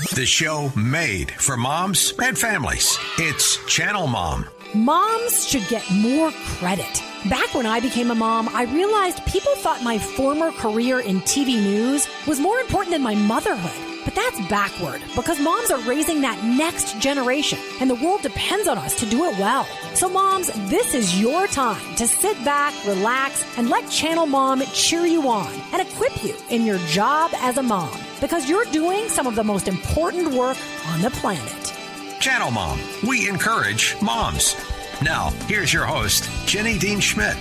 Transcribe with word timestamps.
The 0.00 0.24
show 0.24 0.72
made 0.74 1.30
for 1.32 1.58
moms 1.58 2.14
and 2.22 2.36
families. 2.36 2.98
It's 3.18 3.62
Channel 3.66 4.06
Mom. 4.06 4.46
Moms 4.74 5.46
should 5.46 5.68
get 5.68 5.88
more 5.90 6.30
credit. 6.56 7.02
Back 7.28 7.52
when 7.52 7.66
I 7.66 7.80
became 7.80 8.10
a 8.10 8.14
mom, 8.14 8.48
I 8.48 8.62
realized 8.62 9.22
people 9.26 9.54
thought 9.56 9.82
my 9.82 9.98
former 9.98 10.52
career 10.52 11.00
in 11.00 11.20
TV 11.20 11.62
news 11.62 12.08
was 12.26 12.40
more 12.40 12.60
important 12.60 12.92
than 12.92 13.02
my 13.02 13.14
motherhood. 13.14 14.04
But 14.06 14.14
that's 14.14 14.40
backward 14.48 15.02
because 15.14 15.38
moms 15.38 15.70
are 15.70 15.80
raising 15.80 16.22
that 16.22 16.42
next 16.44 16.98
generation 16.98 17.58
and 17.80 17.90
the 17.90 17.94
world 17.96 18.22
depends 18.22 18.68
on 18.68 18.78
us 18.78 18.98
to 19.00 19.06
do 19.06 19.26
it 19.26 19.38
well. 19.38 19.66
So 19.92 20.08
moms, 20.08 20.46
this 20.70 20.94
is 20.94 21.20
your 21.20 21.46
time 21.46 21.94
to 21.96 22.06
sit 22.06 22.42
back, 22.42 22.72
relax, 22.86 23.44
and 23.58 23.68
let 23.68 23.90
Channel 23.90 24.24
Mom 24.24 24.62
cheer 24.72 25.04
you 25.04 25.28
on 25.28 25.52
and 25.74 25.82
equip 25.86 26.24
you 26.24 26.34
in 26.48 26.64
your 26.64 26.78
job 26.86 27.32
as 27.34 27.58
a 27.58 27.62
mom 27.62 28.00
because 28.20 28.48
you're 28.48 28.66
doing 28.66 29.08
some 29.08 29.26
of 29.26 29.34
the 29.34 29.44
most 29.44 29.68
important 29.68 30.34
work 30.34 30.56
on 30.86 31.00
the 31.00 31.10
planet. 31.10 31.74
Channel 32.20 32.50
Mom. 32.50 32.78
We 33.08 33.28
encourage 33.28 33.96
moms. 34.02 34.54
Now, 35.02 35.30
here's 35.46 35.72
your 35.72 35.86
host, 35.86 36.28
Jenny 36.46 36.78
Dean 36.78 37.00
Schmidt. 37.00 37.36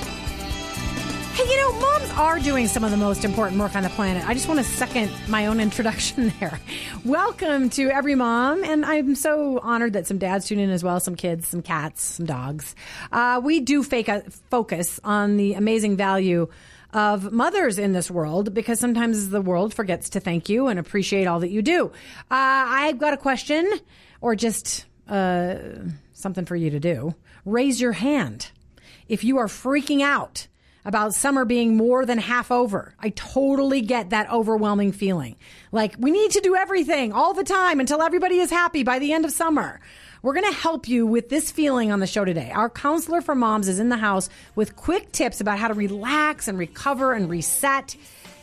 Hey, 1.34 1.44
you 1.44 1.58
know, 1.58 1.80
moms 1.80 2.10
are 2.12 2.40
doing 2.40 2.68
some 2.68 2.84
of 2.84 2.92
the 2.92 2.98
most 2.98 3.26
important 3.26 3.60
work 3.60 3.76
on 3.76 3.84
the 3.84 3.90
planet. 3.90 4.28
I 4.28 4.34
just 4.34 4.48
want 4.48 4.60
to 4.60 4.64
second 4.64 5.12
my 5.28 5.48
own 5.48 5.60
introduction 5.62 6.34
there. 6.40 6.60
Welcome 7.04 7.70
to 7.72 7.90
Every 7.90 8.16
Mom, 8.16 8.64
and 8.64 8.86
I'm 8.86 9.16
so 9.16 9.60
honored 9.60 9.94
that 9.94 10.08
some 10.08 10.18
dads 10.18 10.48
tune 10.48 10.60
in 10.60 10.70
as 10.70 10.84
well, 10.84 11.00
some 11.00 11.16
kids, 11.16 11.48
some 11.48 11.62
cats, 11.62 12.04
some 12.04 12.26
dogs. 12.26 12.76
Uh, 13.12 13.42
we 13.44 13.60
do 13.60 13.84
fake 13.84 14.08
a, 14.08 14.22
focus 14.50 15.00
on 15.04 15.36
the 15.36 15.54
amazing 15.54 15.98
value 15.98 16.48
of 16.94 17.32
mothers 17.32 17.78
in 17.78 17.94
this 17.94 18.10
world 18.10 18.54
because 18.54 18.80
sometimes 18.80 19.30
the 19.30 19.42
world 19.42 19.74
forgets 19.74 20.10
to 20.12 20.20
thank 20.20 20.50
you 20.50 20.68
and 20.68 20.80
appreciate 20.80 21.28
all 21.28 21.40
that 21.42 21.52
you 21.52 21.62
do. 21.62 21.88
Uh, 21.88 22.32
I've 22.32 22.98
got 22.98 23.14
a 23.14 23.18
question 23.18 23.72
or 24.22 24.36
just 24.36 24.86
uh, 25.08 25.56
something 26.14 26.46
for 26.46 26.56
you 26.56 26.72
to 26.72 26.80
do. 26.80 27.16
Raise 27.46 27.80
your 27.80 27.92
hand 27.92 28.52
if 29.08 29.24
you 29.24 29.38
are 29.38 29.48
freaking 29.48 30.02
out 30.02 30.48
about 30.86 31.14
summer 31.14 31.46
being 31.46 31.76
more 31.76 32.06
than 32.06 32.18
half 32.18 32.52
over. 32.52 32.96
I 33.00 33.10
totally 33.10 33.82
get 33.82 34.12
that 34.12 34.32
overwhelming 34.32 34.92
feeling. 34.92 35.36
Like 35.72 35.96
we 36.00 36.10
need 36.12 36.32
to 36.32 36.42
do 36.42 36.56
everything 36.56 37.12
all 37.12 37.34
the 37.34 37.44
time 37.44 37.80
until 37.80 38.02
everybody 38.02 38.40
is 38.40 38.50
happy 38.50 38.84
by 38.84 39.00
the 39.00 39.14
end 39.14 39.26
of 39.26 39.32
summer. 39.32 39.82
We're 40.22 40.34
going 40.34 40.52
to 40.52 40.58
help 40.58 40.90
you 40.90 41.08
with 41.08 41.30
this 41.30 41.50
feeling 41.50 41.94
on 41.94 42.02
the 42.02 42.08
show 42.08 42.26
today. 42.26 42.52
Our 42.54 42.70
counselor 42.70 43.22
for 43.22 43.36
moms 43.36 43.70
is 43.70 43.80
in 43.80 43.88
the 43.88 43.98
house 43.98 44.30
with 44.54 44.76
quick 44.76 45.14
tips 45.14 45.40
about 45.40 45.60
how 45.60 45.70
to 45.70 45.74
relax 45.74 46.50
and 46.50 46.58
recover 46.58 47.14
and 47.14 47.30
reset 47.30 47.96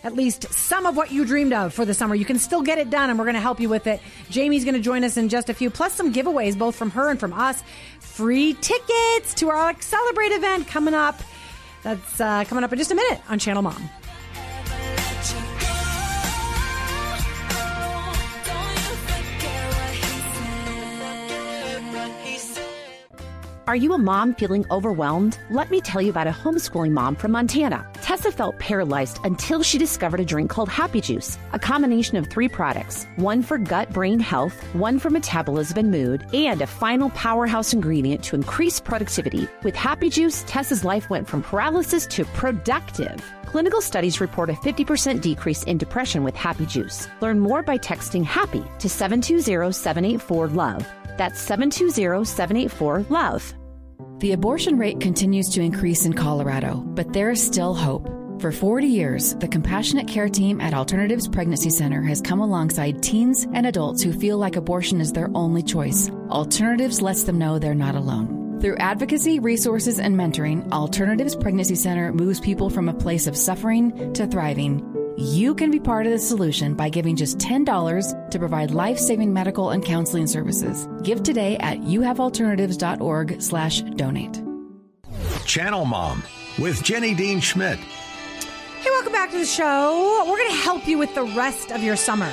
at 0.03 0.15
least 0.15 0.51
some 0.53 0.87
of 0.87 0.97
what 0.97 1.11
you 1.11 1.27
dreamed 1.27 1.53
of 1.53 1.75
for 1.75 1.85
the 1.85 1.93
summer. 1.93 2.15
You 2.15 2.25
can 2.25 2.39
still 2.39 2.63
get 2.63 2.79
it 2.79 2.91
done, 2.91 3.11
and 3.11 3.19
we're 3.19 3.25
going 3.25 3.35
to 3.35 3.41
help 3.41 3.61
you 3.61 3.69
with 3.69 3.87
it. 3.87 4.01
Jamie's 4.31 4.65
going 4.65 4.77
to 4.77 4.81
join 4.81 5.05
us 5.05 5.17
in 5.17 5.29
just 5.29 5.51
a 5.51 5.55
few, 5.55 5.69
plus 5.69 5.93
some 5.95 6.15
giveaways, 6.15 6.57
both 6.57 6.77
from 6.77 6.91
her 6.93 7.11
and 7.11 7.19
from 7.19 7.33
us. 7.33 7.63
Free 8.01 8.55
tickets 8.55 9.35
to 9.35 9.51
our 9.51 9.69
Accelerate 9.69 10.33
event 10.33 10.69
coming 10.69 10.95
up. 10.95 11.21
That's 11.83 12.21
uh, 12.21 12.45
coming 12.45 12.65
up 12.65 12.73
in 12.73 12.79
just 12.79 12.93
a 12.93 12.95
minute 12.95 13.21
on 13.29 13.39
Channel 13.39 13.63
Mom. 13.63 13.91
Are 23.67 23.75
you 23.75 23.95
a 23.95 23.99
mom 23.99 24.33
feeling 24.33 24.65
overwhelmed? 24.71 25.41
Let 25.51 25.73
me 25.73 25.81
tell 25.81 26.01
you 26.01 26.11
about 26.11 26.29
a 26.29 26.31
homeschooling 26.31 26.93
mom 26.93 27.17
from 27.17 27.33
Montana. 27.33 27.85
Tessa 27.95 28.31
felt 28.31 28.57
paralyzed 28.61 29.19
until 29.25 29.61
she 29.65 29.77
discovered 29.77 30.21
a 30.21 30.25
drink 30.25 30.53
called 30.53 30.69
Happy 30.69 31.01
Juice, 31.01 31.37
a 31.53 31.59
combination 31.59 32.17
of 32.17 32.29
three 32.29 32.49
products 32.49 33.09
one 33.17 33.43
for 33.43 33.59
gut 33.59 33.93
brain 33.93 34.21
health, 34.21 34.55
one 34.73 35.01
for 35.01 35.11
metabolism 35.11 35.79
and 35.79 35.91
mood, 35.91 36.25
and 36.33 36.63
a 36.63 36.67
final 36.69 37.11
powerhouse 37.11 37.73
ingredient 37.73 38.23
to 38.23 38.37
increase 38.37 38.79
productivity. 38.79 39.49
With 39.65 39.75
Happy 39.75 40.11
Juice, 40.11 40.45
Tessa's 40.47 40.85
life 40.85 41.11
went 41.11 41.27
from 41.27 41.43
paralysis 41.43 42.07
to 42.07 42.25
productive. 42.37 43.21
Clinical 43.47 43.81
studies 43.81 44.21
report 44.21 44.49
a 44.49 44.53
50% 44.53 45.21
decrease 45.21 45.65
in 45.65 45.77
depression 45.77 46.23
with 46.23 46.37
Happy 46.37 46.67
Juice. 46.67 47.09
Learn 47.21 47.41
more 47.41 47.65
by 47.65 47.79
texting 47.79 48.25
HAPPY 48.25 48.63
to 48.79 48.89
720 48.89 49.73
784 49.73 50.49
LOVE. 50.51 50.87
That's 51.17 51.41
720 51.41 52.25
784 52.25 53.07
LOVE. 53.09 53.55
The 54.19 54.33
abortion 54.33 54.79
rate 54.79 55.01
continues 55.01 55.49
to 55.51 55.61
increase 55.61 56.07
in 56.07 56.15
Colorado, 56.15 56.77
but 56.77 57.13
there 57.13 57.31
is 57.31 57.45
still 57.45 57.75
hope. 57.75 58.09
For 58.41 58.53
40 58.53 58.87
years, 58.87 59.35
the 59.37 59.49
Compassionate 59.49 60.09
Care 60.09 60.29
Team 60.29 60.61
at 60.61 60.75
Alternatives 60.75 61.27
Pregnancy 61.27 61.71
Center 61.71 62.03
has 62.03 62.21
come 62.21 62.41
alongside 62.41 63.03
teens 63.03 63.47
and 63.55 63.67
adults 63.67 64.03
who 64.03 64.13
feel 64.13 64.37
like 64.37 64.57
abortion 64.57 65.01
is 65.01 65.13
their 65.13 65.31
only 65.35 65.63
choice. 65.63 66.11
Alternatives 66.29 67.01
lets 67.01 67.25
them 67.25 67.39
know 67.39 67.59
they're 67.59 67.75
not 67.75 67.95
alone. 67.95 68.59
Through 68.61 68.77
advocacy, 68.77 69.39
resources, 69.39 69.99
and 69.99 70.17
mentoring, 70.17 70.71
Alternatives 70.71 71.37
Pregnancy 71.37 71.75
Center 71.75 72.13
moves 72.13 72.41
people 72.41 72.71
from 72.71 72.89
a 72.89 72.95
place 72.95 73.27
of 73.27 73.37
suffering 73.37 74.13
to 74.15 74.27
thriving 74.27 74.96
you 75.17 75.55
can 75.55 75.71
be 75.71 75.81
part 75.81 76.07
of 76.07 76.13
the 76.13 76.19
solution 76.19 76.75
by 76.75 76.89
giving 76.89 77.17
just 77.17 77.39
$10 77.39 78.31
to 78.31 78.39
provide 78.39 78.71
life-saving 78.71 79.33
medical 79.33 79.71
and 79.71 79.85
counseling 79.85 80.27
services. 80.27 80.89
Give 81.03 81.23
today 81.23 81.57
at 81.59 81.79
youhavealternatives.org 81.81 83.41
slash 83.41 83.83
donate. 83.83 84.43
Channel 85.45 85.85
Mom 85.85 86.23
with 86.59 86.83
Jenny 86.83 87.15
Dean 87.15 87.41
Schmidt. 87.41 87.79
Hey, 87.79 88.91
welcome 88.91 89.13
back 89.13 89.31
to 89.31 89.39
the 89.39 89.47
show. 89.47 90.25
We're 90.29 90.39
going 90.39 90.51
to 90.51 90.57
help 90.57 90.87
you 90.87 90.99
with 90.99 91.15
the 91.15 91.25
rest 91.25 91.71
of 91.73 91.83
your 91.83 91.97
summer. 91.97 92.33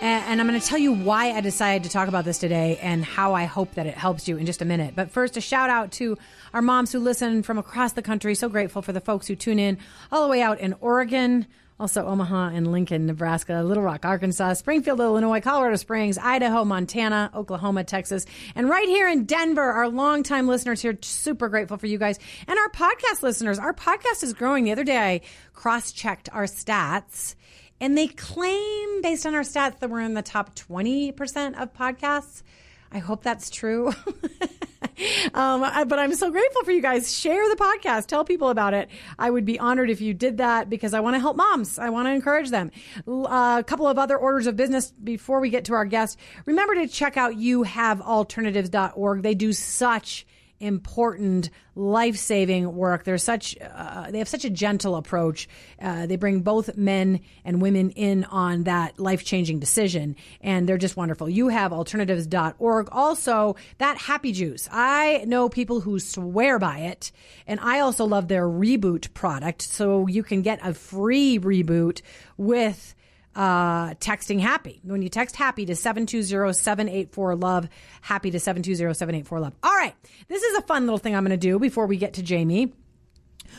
And 0.00 0.40
I'm 0.40 0.48
going 0.48 0.60
to 0.60 0.66
tell 0.66 0.78
you 0.78 0.92
why 0.92 1.30
I 1.30 1.40
decided 1.40 1.84
to 1.84 1.88
talk 1.88 2.08
about 2.08 2.24
this 2.24 2.38
today 2.38 2.76
and 2.82 3.04
how 3.04 3.34
I 3.34 3.44
hope 3.44 3.74
that 3.74 3.86
it 3.86 3.94
helps 3.94 4.26
you 4.26 4.36
in 4.36 4.46
just 4.46 4.60
a 4.60 4.64
minute. 4.64 4.94
But 4.96 5.12
first, 5.12 5.36
a 5.36 5.40
shout 5.40 5.70
out 5.70 5.92
to 5.92 6.18
our 6.52 6.60
moms 6.60 6.90
who 6.90 6.98
listen 6.98 7.44
from 7.44 7.56
across 7.56 7.92
the 7.92 8.02
country. 8.02 8.34
So 8.34 8.48
grateful 8.48 8.82
for 8.82 8.92
the 8.92 9.00
folks 9.00 9.28
who 9.28 9.36
tune 9.36 9.60
in 9.60 9.78
all 10.10 10.24
the 10.24 10.28
way 10.28 10.42
out 10.42 10.58
in 10.58 10.74
Oregon, 10.80 11.46
also, 11.82 12.06
Omaha 12.06 12.50
and 12.54 12.70
Lincoln, 12.70 13.06
Nebraska, 13.06 13.54
Little 13.54 13.82
Rock, 13.82 14.04
Arkansas, 14.04 14.54
Springfield, 14.54 15.00
Illinois, 15.00 15.40
Colorado 15.40 15.74
Springs, 15.74 16.16
Idaho, 16.16 16.64
Montana, 16.64 17.28
Oklahoma, 17.34 17.82
Texas, 17.82 18.24
and 18.54 18.68
right 18.68 18.86
here 18.86 19.08
in 19.08 19.24
Denver, 19.24 19.60
our 19.60 19.88
longtime 19.88 20.46
listeners 20.46 20.80
here. 20.80 20.96
Super 21.02 21.48
grateful 21.48 21.78
for 21.78 21.88
you 21.88 21.98
guys. 21.98 22.20
And 22.46 22.56
our 22.56 22.68
podcast 22.68 23.24
listeners. 23.24 23.58
Our 23.58 23.74
podcast 23.74 24.22
is 24.22 24.32
growing. 24.32 24.62
The 24.62 24.70
other 24.70 24.84
day, 24.84 24.96
I 24.96 25.20
cross 25.54 25.90
checked 25.90 26.28
our 26.32 26.44
stats. 26.44 27.34
And 27.80 27.98
they 27.98 28.06
claim, 28.06 29.02
based 29.02 29.26
on 29.26 29.34
our 29.34 29.42
stats, 29.42 29.80
that 29.80 29.90
we're 29.90 30.02
in 30.02 30.14
the 30.14 30.22
top 30.22 30.54
20% 30.54 31.60
of 31.60 31.74
podcasts. 31.74 32.44
I 32.92 32.98
hope 32.98 33.24
that's 33.24 33.50
true. 33.50 33.92
um, 35.34 35.60
but 35.88 35.98
I'm 35.98 36.14
so 36.14 36.30
grateful 36.30 36.64
for 36.64 36.72
you 36.72 36.82
guys. 36.82 37.16
Share 37.16 37.48
the 37.48 37.56
podcast, 37.56 38.06
tell 38.06 38.24
people 38.24 38.48
about 38.48 38.74
it. 38.74 38.88
I 39.18 39.30
would 39.30 39.44
be 39.44 39.58
honored 39.58 39.90
if 39.90 40.00
you 40.00 40.14
did 40.14 40.38
that 40.38 40.70
because 40.70 40.94
I 40.94 41.00
want 41.00 41.14
to 41.14 41.20
help 41.20 41.36
moms. 41.36 41.78
I 41.78 41.90
want 41.90 42.08
to 42.08 42.12
encourage 42.12 42.50
them. 42.50 42.70
Uh, 43.06 43.58
a 43.60 43.64
couple 43.64 43.86
of 43.86 43.98
other 43.98 44.16
orders 44.16 44.46
of 44.46 44.56
business 44.56 44.92
before 44.92 45.40
we 45.40 45.50
get 45.50 45.64
to 45.66 45.74
our 45.74 45.84
guest. 45.84 46.18
Remember 46.46 46.74
to 46.74 46.86
check 46.88 47.16
out 47.16 47.34
youhavealternatives.org. 47.34 49.22
They 49.22 49.34
do 49.34 49.52
such 49.52 50.26
important 50.62 51.50
life-saving 51.74 52.74
work. 52.74 53.04
They're 53.04 53.18
such 53.18 53.56
uh, 53.60 54.10
they 54.10 54.18
have 54.18 54.28
such 54.28 54.44
a 54.44 54.50
gentle 54.50 54.96
approach. 54.96 55.48
Uh, 55.80 56.06
they 56.06 56.16
bring 56.16 56.40
both 56.40 56.76
men 56.76 57.20
and 57.44 57.60
women 57.60 57.90
in 57.90 58.24
on 58.24 58.64
that 58.64 58.98
life-changing 58.98 59.58
decision, 59.58 60.16
and 60.40 60.68
they're 60.68 60.78
just 60.78 60.96
wonderful. 60.96 61.28
You 61.28 61.48
have 61.48 61.72
alternatives.org. 61.72 62.88
Also, 62.92 63.56
that 63.78 63.98
happy 63.98 64.32
juice. 64.32 64.68
I 64.70 65.24
know 65.26 65.48
people 65.48 65.80
who 65.80 65.98
swear 65.98 66.58
by 66.58 66.78
it, 66.78 67.12
and 67.46 67.58
I 67.60 67.80
also 67.80 68.04
love 68.04 68.28
their 68.28 68.46
reboot 68.46 69.12
product. 69.14 69.62
So 69.62 70.06
you 70.06 70.22
can 70.22 70.42
get 70.42 70.60
a 70.62 70.74
free 70.74 71.38
reboot 71.38 72.02
with 72.36 72.94
uh, 73.34 73.94
texting 73.94 74.40
happy. 74.40 74.80
When 74.84 75.02
you 75.02 75.08
text 75.08 75.36
happy 75.36 75.66
to 75.66 75.72
720-784-LOVE, 75.72 77.68
happy 78.00 78.30
to 78.30 78.38
720-784-LOVE. 78.38 79.52
All 79.62 79.74
right. 79.74 79.94
This 80.28 80.42
is 80.42 80.58
a 80.58 80.62
fun 80.62 80.86
little 80.86 80.98
thing 80.98 81.14
I'm 81.14 81.24
going 81.24 81.30
to 81.30 81.36
do 81.36 81.58
before 81.58 81.86
we 81.86 81.96
get 81.96 82.14
to 82.14 82.22
Jamie. 82.22 82.72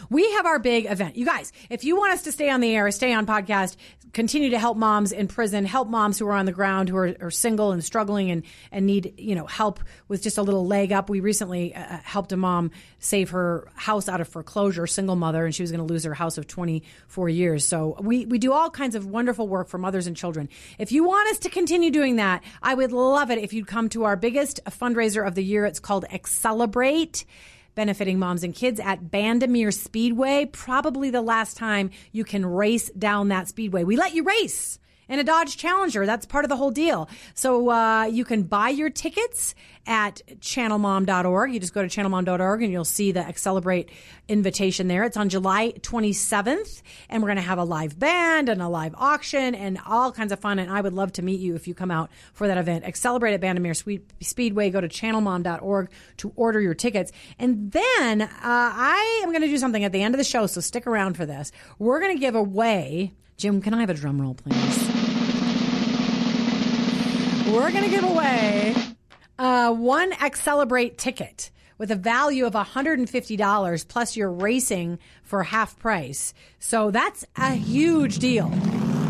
We 0.09 0.31
have 0.33 0.45
our 0.45 0.59
big 0.59 0.85
event. 0.85 1.15
You 1.15 1.25
guys, 1.25 1.51
if 1.69 1.83
you 1.83 1.95
want 1.95 2.13
us 2.13 2.23
to 2.23 2.31
stay 2.31 2.49
on 2.49 2.61
the 2.61 2.75
air, 2.75 2.89
stay 2.91 3.13
on 3.13 3.25
podcast, 3.25 3.75
continue 4.13 4.51
to 4.51 4.59
help 4.59 4.77
moms 4.77 5.11
in 5.11 5.27
prison, 5.27 5.65
help 5.65 5.89
moms 5.89 6.19
who 6.19 6.27
are 6.27 6.33
on 6.33 6.45
the 6.45 6.51
ground, 6.51 6.87
who 6.87 6.95
are, 6.95 7.15
are 7.19 7.31
single 7.31 7.71
and 7.71 7.83
struggling 7.83 8.29
and, 8.29 8.43
and 8.71 8.85
need, 8.85 9.13
you 9.17 9.33
know, 9.33 9.47
help 9.47 9.79
with 10.07 10.21
just 10.21 10.37
a 10.37 10.43
little 10.43 10.65
leg 10.65 10.91
up. 10.91 11.09
We 11.09 11.19
recently 11.19 11.75
uh, 11.75 11.81
uh 11.81 11.97
helped 12.03 12.31
a 12.31 12.37
mom 12.37 12.71
save 12.99 13.31
her 13.31 13.67
house 13.75 14.07
out 14.07 14.21
of 14.21 14.27
foreclosure, 14.27 14.85
single 14.87 15.15
mother, 15.15 15.45
and 15.45 15.53
she 15.53 15.63
was 15.63 15.71
going 15.71 15.85
to 15.85 15.91
lose 15.91 16.03
her 16.03 16.13
house 16.13 16.37
of 16.37 16.47
24 16.47 17.29
years. 17.29 17.67
So 17.67 17.97
we, 17.99 18.25
we 18.25 18.37
do 18.37 18.53
all 18.53 18.69
kinds 18.69 18.95
of 18.95 19.07
wonderful 19.07 19.47
work 19.47 19.67
for 19.67 19.79
mothers 19.79 20.07
and 20.07 20.15
children. 20.15 20.47
If 20.77 20.91
you 20.91 21.03
want 21.03 21.29
us 21.31 21.39
to 21.39 21.49
continue 21.49 21.89
doing 21.89 22.17
that, 22.17 22.43
I 22.61 22.75
would 22.75 22.91
love 22.91 23.31
it 23.31 23.39
if 23.39 23.51
you'd 23.51 23.67
come 23.67 23.89
to 23.89 24.03
our 24.03 24.15
biggest 24.15 24.63
fundraiser 24.65 25.25
of 25.25 25.33
the 25.35 25.43
year. 25.43 25.65
It's 25.65 25.79
called 25.79 26.05
Accelerate 26.11 27.25
benefiting 27.75 28.19
moms 28.19 28.43
and 28.43 28.53
kids 28.53 28.79
at 28.79 29.05
Bandimere 29.05 29.73
Speedway. 29.73 30.45
Probably 30.45 31.09
the 31.09 31.21
last 31.21 31.57
time 31.57 31.91
you 32.11 32.23
can 32.23 32.45
race 32.45 32.89
down 32.91 33.29
that 33.29 33.47
speedway. 33.47 33.83
We 33.83 33.95
let 33.95 34.13
you 34.13 34.23
race 34.23 34.79
in 35.07 35.19
a 35.19 35.23
Dodge 35.23 35.57
Challenger. 35.57 36.05
That's 36.05 36.25
part 36.25 36.45
of 36.45 36.49
the 36.49 36.57
whole 36.57 36.71
deal. 36.71 37.09
So 37.33 37.69
uh, 37.69 38.05
you 38.05 38.25
can 38.25 38.43
buy 38.43 38.69
your 38.69 38.89
tickets 38.89 39.55
at 39.85 40.21
channelmom.org. 40.39 41.53
You 41.53 41.59
just 41.59 41.73
go 41.73 41.85
to 41.85 41.87
channelmom.org 41.87 42.63
and 42.63 42.71
you'll 42.71 42.85
see 42.85 43.11
the 43.11 43.19
Accelerate 43.19 43.89
invitation 44.27 44.87
there. 44.87 45.03
It's 45.03 45.17
on 45.17 45.29
July 45.29 45.73
27th, 45.79 46.81
and 47.09 47.21
we're 47.21 47.27
going 47.27 47.37
to 47.37 47.41
have 47.41 47.57
a 47.57 47.63
live 47.63 47.99
band 47.99 48.47
and 48.47 48.61
a 48.61 48.69
live 48.69 48.95
auction 48.97 49.55
and 49.55 49.79
all 49.85 50.11
kinds 50.11 50.31
of 50.31 50.39
fun. 50.39 50.59
And 50.59 50.71
I 50.71 50.79
would 50.79 50.93
love 50.93 51.11
to 51.13 51.21
meet 51.21 51.39
you 51.39 51.55
if 51.55 51.67
you 51.67 51.73
come 51.73 51.91
out 51.91 52.09
for 52.33 52.47
that 52.47 52.57
event. 52.57 52.85
Accelerate 52.85 53.33
at 53.33 53.41
Bandimere 53.41 54.01
Speedway. 54.21 54.69
Go 54.69 54.79
to 54.79 54.87
channelmom.org 54.87 55.89
to 56.17 56.33
order 56.35 56.61
your 56.61 56.73
tickets. 56.73 57.11
And 57.37 57.71
then 57.71 58.21
uh, 58.21 58.29
I 58.41 59.21
am 59.23 59.29
going 59.29 59.41
to 59.41 59.47
do 59.47 59.57
something 59.57 59.83
at 59.83 59.91
the 59.91 60.01
end 60.01 60.15
of 60.15 60.17
the 60.17 60.23
show, 60.23 60.47
so 60.47 60.61
stick 60.61 60.87
around 60.87 61.17
for 61.17 61.25
this. 61.25 61.51
We're 61.79 61.99
going 61.99 62.15
to 62.15 62.19
give 62.19 62.35
away. 62.35 63.13
Jim, 63.37 63.61
can 63.61 63.73
I 63.73 63.81
have 63.81 63.89
a 63.89 63.93
drum 63.93 64.21
roll, 64.21 64.35
please? 64.35 64.87
We're 67.51 67.71
going 67.71 67.83
to 67.83 67.89
give 67.89 68.03
away 68.03 68.75
uh, 69.37 69.73
one 69.73 70.13
Accelerate 70.13 70.97
ticket 70.97 71.51
with 71.77 71.91
a 71.91 71.95
value 71.95 72.45
of 72.45 72.53
$150 72.53 73.87
plus 73.87 74.15
you're 74.15 74.31
racing 74.31 74.99
for 75.23 75.43
half 75.43 75.77
price. 75.77 76.33
So 76.59 76.91
that's 76.91 77.25
a 77.35 77.51
huge 77.51 78.19
deal. 78.19 78.49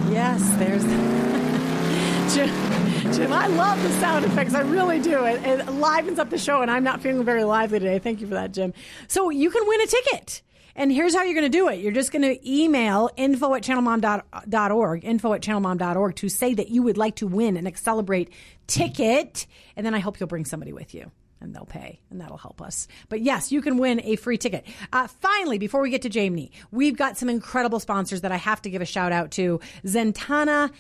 Yes, 0.10 0.42
there's 0.58 0.84
Jim, 2.34 2.50
Jim, 3.14 3.32
I 3.34 3.48
love 3.48 3.82
the 3.84 3.92
sound 4.00 4.26
effects. 4.26 4.56
I 4.56 4.62
really 4.62 5.00
do. 5.00 5.24
It, 5.26 5.44
it 5.46 5.68
livens 5.74 6.20
up 6.20 6.30
the 6.30 6.38
show, 6.38 6.62
and 6.62 6.72
I'm 6.72 6.84
not 6.84 7.02
feeling 7.02 7.24
very 7.24 7.44
lively 7.44 7.80
today. 7.80 8.00
Thank 8.00 8.22
you 8.22 8.28
for 8.28 8.34
that, 8.34 8.54
Jim. 8.54 8.74
So 9.08 9.30
you 9.30 9.52
can 9.52 9.68
win 9.68 9.82
a 9.82 9.88
ticket. 9.88 10.42
And 10.76 10.92
here's 10.92 11.14
how 11.14 11.24
you're 11.24 11.36
going 11.36 11.52
to 11.52 11.58
do 11.58 11.68
it. 11.68 11.80
You're 11.80 11.92
just 11.92 12.12
going 12.12 12.24
to 12.24 12.50
email 12.50 13.10
info 13.16 13.54
at 13.54 13.64
channelmom.org, 13.64 15.06
info 15.06 15.34
at 15.34 15.42
channelmom.org 15.42 16.16
to 16.16 16.30
say 16.30 16.54
that 16.56 16.70
you 16.70 16.82
would 16.82 16.98
like 16.98 17.16
to 17.18 17.28
win 17.28 17.58
an 17.58 17.68
Accelerate 17.68 18.32
ticket. 18.68 19.46
And 19.76 19.86
then 19.86 19.94
I 19.94 20.00
hope 20.00 20.20
you'll 20.20 20.28
bring 20.28 20.46
somebody 20.46 20.74
with 20.74 20.94
you 20.94 21.12
and 21.44 21.54
they'll 21.54 21.66
pay 21.66 22.00
and 22.10 22.20
that'll 22.20 22.38
help 22.38 22.62
us. 22.62 22.88
But 23.10 23.22
yes, 23.22 23.52
you 23.52 23.62
can 23.62 23.78
win 23.78 24.02
a 24.04 24.16
free 24.16 24.38
ticket. 24.38 24.66
Uh, 24.92 25.08
finally, 25.08 25.60
before 25.60 25.82
we 25.82 25.90
get 25.90 26.02
to 26.04 26.10
Jamie, 26.10 26.52
we've 26.72 26.98
got 26.98 27.18
some 27.18 27.30
incredible 27.30 27.80
sponsors 27.80 28.22
that 28.22 28.32
I 28.32 28.38
have 28.38 28.62
to 28.64 28.70
give 28.70 28.82
a 28.82 28.86
shout 28.86 29.12
out 29.12 29.32
to. 29.32 29.60
Zentana 29.86 30.72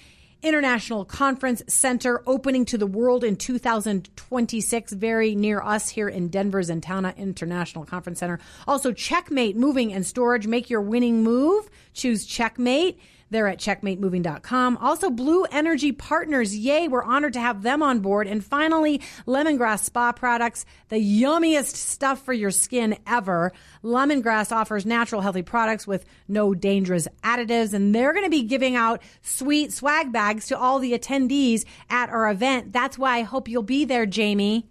International 0.43 1.05
Conference 1.05 1.63
Center 1.67 2.21
opening 2.27 2.65
to 2.65 2.77
the 2.77 2.85
world 2.85 3.23
in 3.23 3.37
2026, 3.37 4.91
very 4.93 5.35
near 5.35 5.61
us 5.61 5.89
here 5.89 6.09
in 6.09 6.27
Denver's 6.27 6.69
Zentana 6.69 7.15
International 7.15 7.85
Conference 7.85 8.19
Center. 8.19 8.39
Also, 8.67 8.91
Checkmate 8.91 9.55
Moving 9.55 9.93
and 9.93 10.05
Storage. 10.05 10.45
Make 10.45 10.69
your 10.69 10.81
winning 10.81 11.23
move. 11.23 11.69
Choose 11.93 12.25
Checkmate. 12.25 12.99
They're 13.33 13.47
at 13.47 13.57
checkmatemoving.com. 13.57 14.77
Also, 14.77 15.09
Blue 15.09 15.45
Energy 15.45 15.91
Partners. 15.91 16.56
Yay, 16.56 16.88
we're 16.88 17.03
honored 17.03 17.33
to 17.33 17.39
have 17.39 17.63
them 17.63 17.81
on 17.81 18.00
board. 18.00 18.27
And 18.27 18.45
finally, 18.45 19.01
Lemongrass 19.25 19.80
Spa 19.80 20.12
Products, 20.12 20.65
the 20.89 20.97
yummiest 20.97 21.75
stuff 21.75 22.24
for 22.24 22.31
your 22.31 22.51
skin 22.51 22.95
ever. 23.07 23.51
Lemongrass 23.83 24.51
offers 24.51 24.85
natural, 24.85 25.21
healthy 25.21 25.41
products 25.41 25.88
with 25.88 26.06
no 26.27 26.53
dangerous 26.53 27.07
additives. 27.24 27.74
And 27.74 27.94
they're 27.94 28.13
going 28.13 28.25
to 28.25 28.30
be 28.30 28.44
giving 28.44 28.75
out 28.75 29.01
sweet 29.24 29.74
swag 29.74 30.12
bags 30.12 30.47
to 30.47 30.57
all 30.57 30.77
the 30.77 30.94
attendees 30.94 31.65
at 31.89 32.09
our 32.09 32.29
event. 32.29 32.71
That's 32.71 33.00
why 33.00 33.18
I 33.18 33.21
hope 33.24 33.47
you'll 33.47 33.63
be 33.63 33.83
there, 33.83 34.06
Jamie 34.06 34.68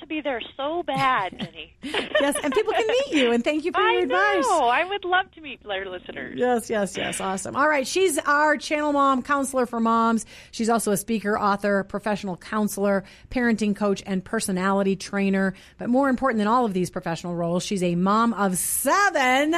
to 0.00 0.06
be 0.06 0.20
there 0.20 0.40
so 0.56 0.82
bad, 0.82 1.32
Jenny. 1.38 1.72
yes, 1.82 2.36
and 2.42 2.52
people 2.52 2.72
can 2.72 2.86
meet 2.86 3.12
you. 3.12 3.32
And 3.32 3.42
thank 3.44 3.64
you 3.64 3.72
for 3.72 3.80
I 3.80 3.92
your 3.92 4.02
advice. 4.04 4.44
know. 4.44 4.64
I 4.68 4.84
would 4.84 5.04
love 5.04 5.30
to 5.32 5.40
meet 5.40 5.60
our 5.68 5.86
listeners. 5.86 6.34
Yes, 6.38 6.68
yes, 6.70 6.96
yes. 6.96 7.20
Awesome. 7.20 7.54
All 7.56 7.68
right. 7.68 7.86
She's 7.86 8.18
our 8.18 8.56
channel 8.56 8.92
mom, 8.92 9.22
counselor 9.22 9.66
for 9.66 9.80
moms. 9.80 10.26
She's 10.50 10.68
also 10.68 10.92
a 10.92 10.96
speaker, 10.96 11.38
author, 11.38 11.84
professional 11.84 12.36
counselor, 12.36 13.04
parenting 13.30 13.76
coach, 13.76 14.02
and 14.06 14.24
personality 14.24 14.96
trainer. 14.96 15.54
But 15.78 15.88
more 15.88 16.08
important 16.08 16.38
than 16.38 16.48
all 16.48 16.64
of 16.64 16.72
these 16.74 16.90
professional 16.90 17.34
roles, 17.34 17.62
she's 17.64 17.82
a 17.82 17.94
mom 17.94 18.32
of 18.34 18.56
seven, 18.58 19.54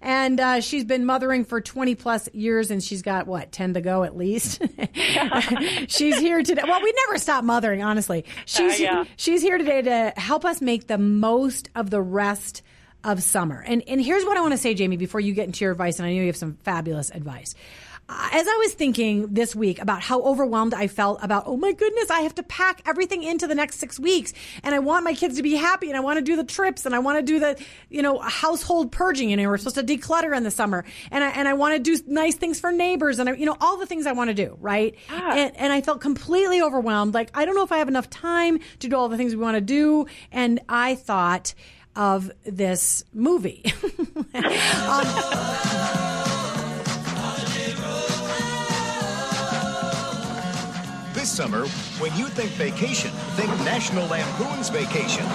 and 0.00 0.40
uh, 0.40 0.60
she's 0.60 0.84
been 0.84 1.04
mothering 1.06 1.44
for 1.44 1.60
20 1.60 1.94
plus 1.96 2.28
years, 2.32 2.70
and 2.70 2.82
she's 2.82 3.02
got 3.02 3.26
what 3.26 3.52
10 3.52 3.74
to 3.74 3.80
go 3.80 4.02
at 4.04 4.16
least. 4.16 4.62
she's 5.88 6.18
here 6.18 6.42
today. 6.42 6.62
Well, 6.66 6.82
we 6.82 6.92
never 7.06 7.18
stop 7.18 7.44
mothering, 7.44 7.82
honestly. 7.82 8.24
She's 8.44 8.74
Uh, 8.80 8.82
yeah. 8.82 9.04
she's 9.16 9.42
here 9.42 9.58
today 9.58 9.82
to 9.86 10.12
help 10.16 10.44
us 10.44 10.60
make 10.60 10.86
the 10.86 10.98
most 10.98 11.68
of 11.74 11.90
the 11.90 12.00
rest 12.00 12.62
of 13.04 13.22
summer. 13.22 13.62
And 13.66 13.82
and 13.86 14.00
here's 14.00 14.24
what 14.24 14.36
I 14.36 14.40
want 14.40 14.52
to 14.52 14.58
say, 14.58 14.74
Jamie, 14.74 14.96
before 14.96 15.20
you 15.20 15.32
get 15.32 15.46
into 15.46 15.64
your 15.64 15.72
advice, 15.72 15.98
and 15.98 16.06
I 16.06 16.12
know 16.12 16.20
you 16.20 16.26
have 16.26 16.36
some 16.36 16.58
fabulous 16.64 17.10
advice. 17.10 17.54
As 18.08 18.46
I 18.46 18.56
was 18.58 18.72
thinking 18.74 19.34
this 19.34 19.56
week 19.56 19.80
about 19.80 20.00
how 20.00 20.22
overwhelmed 20.22 20.74
I 20.74 20.86
felt 20.86 21.18
about, 21.22 21.44
oh 21.46 21.56
my 21.56 21.72
goodness, 21.72 22.08
I 22.08 22.20
have 22.20 22.36
to 22.36 22.44
pack 22.44 22.82
everything 22.86 23.24
into 23.24 23.48
the 23.48 23.54
next 23.54 23.80
six 23.80 23.98
weeks, 23.98 24.32
and 24.62 24.74
I 24.74 24.78
want 24.78 25.02
my 25.04 25.12
kids 25.14 25.36
to 25.36 25.42
be 25.42 25.56
happy, 25.56 25.88
and 25.88 25.96
I 25.96 26.00
want 26.00 26.18
to 26.18 26.22
do 26.22 26.36
the 26.36 26.44
trips, 26.44 26.86
and 26.86 26.94
I 26.94 27.00
want 27.00 27.18
to 27.18 27.22
do 27.22 27.40
the, 27.40 27.60
you 27.90 28.02
know, 28.02 28.18
household 28.20 28.92
purging, 28.92 29.32
and 29.32 29.44
we're 29.44 29.58
supposed 29.58 29.76
to 29.76 29.82
declutter 29.82 30.36
in 30.36 30.44
the 30.44 30.52
summer, 30.52 30.84
and 31.10 31.24
I 31.24 31.30
and 31.30 31.48
I 31.48 31.54
want 31.54 31.74
to 31.74 31.80
do 31.80 32.00
nice 32.06 32.36
things 32.36 32.60
for 32.60 32.70
neighbors, 32.70 33.18
and 33.18 33.28
I, 33.28 33.32
you 33.32 33.44
know, 33.46 33.56
all 33.60 33.76
the 33.76 33.86
things 33.86 34.06
I 34.06 34.12
want 34.12 34.30
to 34.30 34.34
do, 34.34 34.56
right? 34.60 34.94
And, 35.36 35.56
and 35.56 35.72
I 35.72 35.80
felt 35.80 36.00
completely 36.00 36.62
overwhelmed. 36.62 37.12
Like 37.12 37.30
I 37.34 37.44
don't 37.44 37.56
know 37.56 37.64
if 37.64 37.72
I 37.72 37.78
have 37.78 37.88
enough 37.88 38.08
time 38.08 38.60
to 38.80 38.88
do 38.88 38.94
all 38.96 39.08
the 39.08 39.16
things 39.16 39.34
we 39.34 39.42
want 39.42 39.56
to 39.56 39.60
do, 39.60 40.06
and 40.30 40.60
I 40.68 40.94
thought 40.94 41.54
of 41.96 42.30
this 42.44 43.02
movie. 43.12 43.64
Um, 44.36 46.05
This 51.26 51.34
summer, 51.34 51.66
when 51.98 52.16
you 52.16 52.28
think 52.28 52.52
vacation, 52.52 53.10
think 53.34 53.48
National 53.64 54.06
Lampoon's 54.06 54.68
Vacation. 54.68 55.26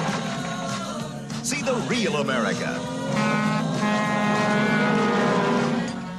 See 1.43 1.61
the 1.61 1.73
real 1.89 2.15
America. 2.21 2.79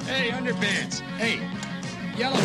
Hey, 0.04 0.28
underpants. 0.28 1.00
Hey, 1.16 1.40
yellow. 2.18 2.36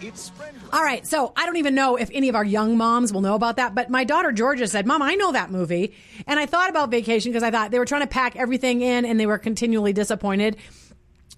It's. 0.00 0.32
All 0.72 0.82
right, 0.82 1.06
so 1.06 1.34
I 1.36 1.44
don't 1.44 1.58
even 1.58 1.74
know 1.74 1.96
if 1.96 2.08
any 2.14 2.30
of 2.30 2.34
our 2.34 2.44
young 2.44 2.78
moms 2.78 3.12
will 3.12 3.20
know 3.20 3.34
about 3.34 3.56
that, 3.56 3.74
but 3.74 3.90
my 3.90 4.04
daughter 4.04 4.32
Georgia 4.32 4.66
said, 4.68 4.86
"Mom, 4.86 5.02
I 5.02 5.16
know 5.16 5.32
that 5.32 5.50
movie." 5.50 5.92
And 6.26 6.40
I 6.40 6.46
thought 6.46 6.70
about 6.70 6.90
vacation 6.90 7.30
because 7.30 7.42
I 7.42 7.50
thought 7.50 7.72
they 7.72 7.78
were 7.78 7.84
trying 7.84 8.00
to 8.00 8.06
pack 8.06 8.36
everything 8.36 8.80
in 8.80 9.04
and 9.04 9.20
they 9.20 9.26
were 9.26 9.36
continually 9.36 9.92
disappointed. 9.92 10.56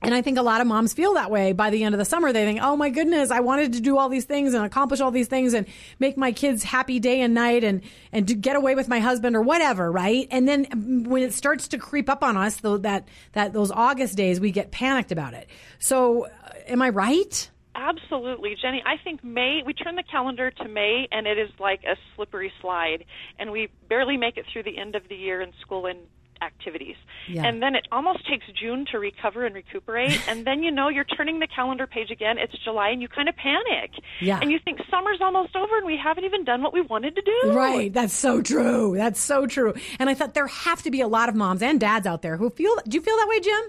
And 0.02 0.14
I 0.14 0.20
think 0.20 0.36
a 0.36 0.42
lot 0.42 0.60
of 0.60 0.66
moms 0.66 0.92
feel 0.92 1.14
that 1.14 1.30
way 1.30 1.52
by 1.52 1.70
the 1.70 1.84
end 1.84 1.94
of 1.94 1.98
the 1.98 2.04
summer. 2.04 2.32
They 2.32 2.44
think, 2.44 2.60
"Oh 2.60 2.76
my 2.76 2.90
goodness, 2.90 3.30
I 3.30 3.40
wanted 3.40 3.74
to 3.74 3.80
do 3.80 3.98
all 3.98 4.08
these 4.08 4.24
things 4.24 4.52
and 4.52 4.64
accomplish 4.64 5.00
all 5.00 5.12
these 5.12 5.28
things 5.28 5.54
and 5.54 5.66
make 6.00 6.16
my 6.16 6.32
kids 6.32 6.64
happy 6.64 6.98
day 6.98 7.20
and 7.20 7.34
night 7.34 7.62
and 7.62 7.82
and 8.12 8.42
get 8.42 8.56
away 8.56 8.74
with 8.74 8.88
my 8.88 8.98
husband 8.98 9.36
or 9.36 9.42
whatever, 9.42 9.90
right?" 9.92 10.26
And 10.30 10.48
then 10.48 11.04
when 11.06 11.22
it 11.22 11.32
starts 11.32 11.68
to 11.68 11.78
creep 11.78 12.08
up 12.10 12.24
on 12.24 12.36
us, 12.36 12.56
though 12.56 12.78
that 12.78 13.06
that 13.32 13.52
those 13.52 13.70
August 13.70 14.16
days, 14.16 14.40
we 14.40 14.50
get 14.50 14.72
panicked 14.72 15.12
about 15.12 15.34
it. 15.34 15.48
So, 15.78 16.26
uh, 16.26 16.28
am 16.66 16.82
I 16.82 16.88
right? 16.88 17.48
Absolutely, 17.74 18.54
Jenny. 18.60 18.82
I 18.84 18.96
think 19.02 19.24
May, 19.24 19.62
we 19.64 19.72
turn 19.72 19.94
the 19.94 20.02
calendar 20.02 20.50
to 20.50 20.68
May, 20.68 21.08
and 21.10 21.26
it 21.26 21.38
is 21.38 21.48
like 21.58 21.84
a 21.84 21.96
slippery 22.14 22.52
slide, 22.60 23.04
and 23.38 23.50
we 23.50 23.68
barely 23.88 24.16
make 24.18 24.36
it 24.36 24.44
through 24.52 24.64
the 24.64 24.76
end 24.76 24.94
of 24.94 25.08
the 25.08 25.16
year 25.16 25.40
in 25.40 25.52
school 25.62 25.86
and 25.86 25.98
activities. 26.42 26.96
Yeah. 27.28 27.44
And 27.46 27.62
then 27.62 27.74
it 27.74 27.86
almost 27.92 28.28
takes 28.28 28.44
June 28.60 28.84
to 28.92 28.98
recover 28.98 29.46
and 29.46 29.54
recuperate, 29.54 30.20
and 30.28 30.46
then 30.46 30.62
you 30.62 30.70
know 30.70 30.88
you're 30.88 31.04
turning 31.04 31.38
the 31.38 31.46
calendar 31.46 31.86
page 31.86 32.10
again. 32.10 32.38
It's 32.38 32.52
July, 32.64 32.90
and 32.90 33.00
you 33.00 33.08
kind 33.08 33.28
of 33.28 33.36
panic. 33.36 33.90
Yeah. 34.20 34.38
And 34.40 34.50
you 34.50 34.58
think 34.64 34.80
summer's 34.90 35.20
almost 35.20 35.56
over, 35.56 35.78
and 35.78 35.86
we 35.86 35.96
haven't 35.96 36.24
even 36.24 36.44
done 36.44 36.62
what 36.62 36.72
we 36.72 36.80
wanted 36.80 37.14
to 37.16 37.22
do. 37.22 37.52
Right. 37.52 37.92
That's 37.92 38.14
so 38.14 38.42
true. 38.42 38.94
That's 38.96 39.20
so 39.20 39.46
true. 39.46 39.74
And 39.98 40.10
I 40.10 40.14
thought 40.14 40.34
there 40.34 40.46
have 40.46 40.82
to 40.82 40.90
be 40.90 41.00
a 41.00 41.08
lot 41.08 41.28
of 41.28 41.34
moms 41.34 41.62
and 41.62 41.78
dads 41.80 42.06
out 42.06 42.22
there 42.22 42.36
who 42.36 42.50
feel. 42.50 42.74
Do 42.86 42.96
you 42.96 43.02
feel 43.02 43.16
that 43.16 43.28
way, 43.28 43.40
Jim? 43.40 43.62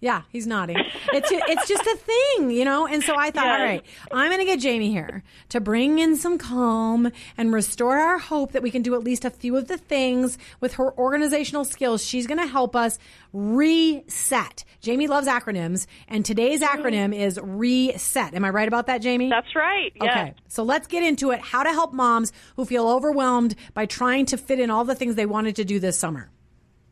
Yeah, 0.00 0.22
he's 0.30 0.46
nodding. 0.46 0.78
It's 1.12 1.28
it's 1.30 1.68
just 1.68 1.84
a 1.84 1.96
thing, 1.96 2.50
you 2.50 2.64
know. 2.64 2.86
And 2.86 3.02
so 3.02 3.14
I 3.16 3.30
thought, 3.30 3.44
Yes. 3.44 3.60
all 3.60 3.66
right, 3.66 3.84
I'm 4.10 4.30
going 4.30 4.40
to 4.40 4.46
get 4.46 4.58
Jamie 4.58 4.90
here 4.90 5.22
to 5.50 5.60
bring 5.60 5.98
in 5.98 6.16
some 6.16 6.38
calm 6.38 7.12
and 7.36 7.52
restore 7.52 7.98
our 7.98 8.18
hope 8.18 8.52
that 8.52 8.62
we 8.62 8.70
can 8.70 8.80
do 8.80 8.94
at 8.94 9.04
least 9.04 9.26
a 9.26 9.30
few 9.30 9.56
of 9.56 9.68
the 9.68 9.76
things 9.76 10.38
with 10.60 10.74
her 10.74 10.96
organizational 10.98 11.66
skills. 11.66 12.02
She's 12.04 12.26
going 12.26 12.40
to 12.40 12.46
help 12.46 12.74
us 12.74 12.98
reset. 13.34 14.64
Jamie 14.80 15.06
loves 15.06 15.28
acronyms, 15.28 15.86
and 16.08 16.24
today's 16.24 16.62
mm-hmm. 16.62 16.80
acronym 16.80 17.14
is 17.14 17.38
reset. 17.42 18.34
Am 18.34 18.44
I 18.44 18.50
right 18.50 18.68
about 18.68 18.86
that, 18.86 19.02
Jamie? 19.02 19.28
That's 19.28 19.54
right. 19.54 19.92
Yes. 20.00 20.16
Okay, 20.16 20.34
so 20.48 20.62
let's 20.62 20.86
get 20.86 21.02
into 21.02 21.30
it. 21.30 21.40
How 21.40 21.62
to 21.62 21.70
help 21.70 21.92
moms 21.92 22.32
who 22.56 22.64
feel 22.64 22.88
overwhelmed 22.88 23.54
by 23.74 23.84
trying 23.84 24.24
to 24.26 24.38
fit 24.38 24.60
in 24.60 24.70
all 24.70 24.84
the 24.84 24.94
things 24.94 25.14
they 25.14 25.26
wanted 25.26 25.56
to 25.56 25.64
do 25.64 25.78
this 25.78 25.98
summer. 25.98 26.30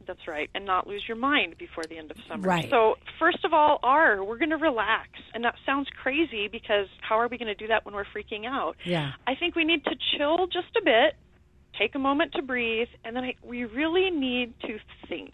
That's 0.08 0.26
right, 0.26 0.48
and 0.54 0.64
not 0.64 0.86
lose 0.86 1.04
your 1.06 1.18
mind 1.18 1.56
before 1.58 1.84
the 1.84 1.98
end 1.98 2.10
of 2.10 2.16
summer. 2.26 2.48
Right. 2.48 2.68
So, 2.70 2.94
first 3.18 3.44
of 3.44 3.52
all, 3.52 3.78
R, 3.82 4.24
we're 4.24 4.38
going 4.38 4.50
to 4.50 4.56
relax. 4.56 5.10
And 5.34 5.44
that 5.44 5.54
sounds 5.66 5.86
crazy 6.02 6.48
because 6.48 6.86
how 7.06 7.20
are 7.20 7.28
we 7.28 7.36
going 7.36 7.54
to 7.54 7.54
do 7.54 7.66
that 7.68 7.84
when 7.84 7.94
we're 7.94 8.06
freaking 8.06 8.46
out? 8.46 8.76
Yeah. 8.86 9.12
I 9.26 9.34
think 9.34 9.54
we 9.54 9.64
need 9.64 9.84
to 9.84 9.94
chill 10.16 10.46
just 10.46 10.74
a 10.80 10.82
bit, 10.82 11.14
take 11.78 11.94
a 11.94 11.98
moment 11.98 12.32
to 12.32 12.42
breathe, 12.42 12.88
and 13.04 13.14
then 13.14 13.22
I, 13.22 13.34
we 13.44 13.66
really 13.66 14.10
need 14.10 14.54
to 14.62 14.78
think. 15.08 15.30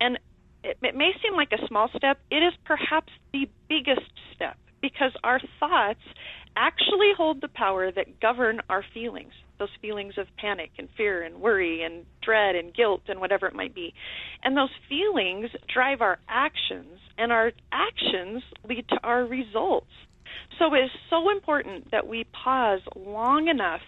And 0.00 0.18
it, 0.64 0.78
it 0.82 0.96
may 0.96 1.10
seem 1.22 1.36
like 1.36 1.52
a 1.52 1.66
small 1.68 1.90
step, 1.94 2.18
it 2.30 2.36
is 2.36 2.54
perhaps 2.64 3.12
the 3.34 3.50
biggest 3.68 4.10
step 4.34 4.56
because 4.80 5.12
our 5.22 5.40
thoughts 5.60 6.00
actually 6.56 7.10
hold 7.14 7.42
the 7.42 7.48
power 7.48 7.92
that 7.92 8.18
govern 8.18 8.62
our 8.70 8.82
feelings 8.94 9.34
those 9.60 9.68
feelings 9.80 10.14
of 10.18 10.26
panic 10.36 10.70
and 10.78 10.88
fear 10.96 11.22
and 11.22 11.40
worry 11.40 11.84
and 11.84 12.04
dread 12.20 12.56
and 12.56 12.74
guilt 12.74 13.02
and 13.06 13.20
whatever 13.20 13.46
it 13.46 13.54
might 13.54 13.74
be. 13.74 13.94
And 14.42 14.56
those 14.56 14.70
feelings 14.88 15.50
drive 15.72 16.00
our 16.00 16.18
actions, 16.28 16.98
and 17.16 17.30
our 17.30 17.52
actions 17.70 18.42
lead 18.68 18.88
to 18.88 18.98
our 19.04 19.24
results. 19.24 19.92
So 20.58 20.74
it 20.74 20.78
is 20.78 20.90
so 21.08 21.30
important 21.30 21.92
that 21.92 22.08
we 22.08 22.24
pause 22.44 22.80
long 22.96 23.46
enough 23.46 23.82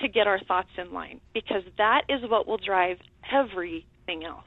to 0.00 0.08
get 0.08 0.26
our 0.26 0.38
thoughts 0.40 0.70
in 0.78 0.92
line 0.92 1.20
because 1.34 1.62
that 1.76 2.02
is 2.08 2.20
what 2.30 2.46
will 2.46 2.58
drive 2.58 2.98
everything 3.32 4.24
else. 4.24 4.44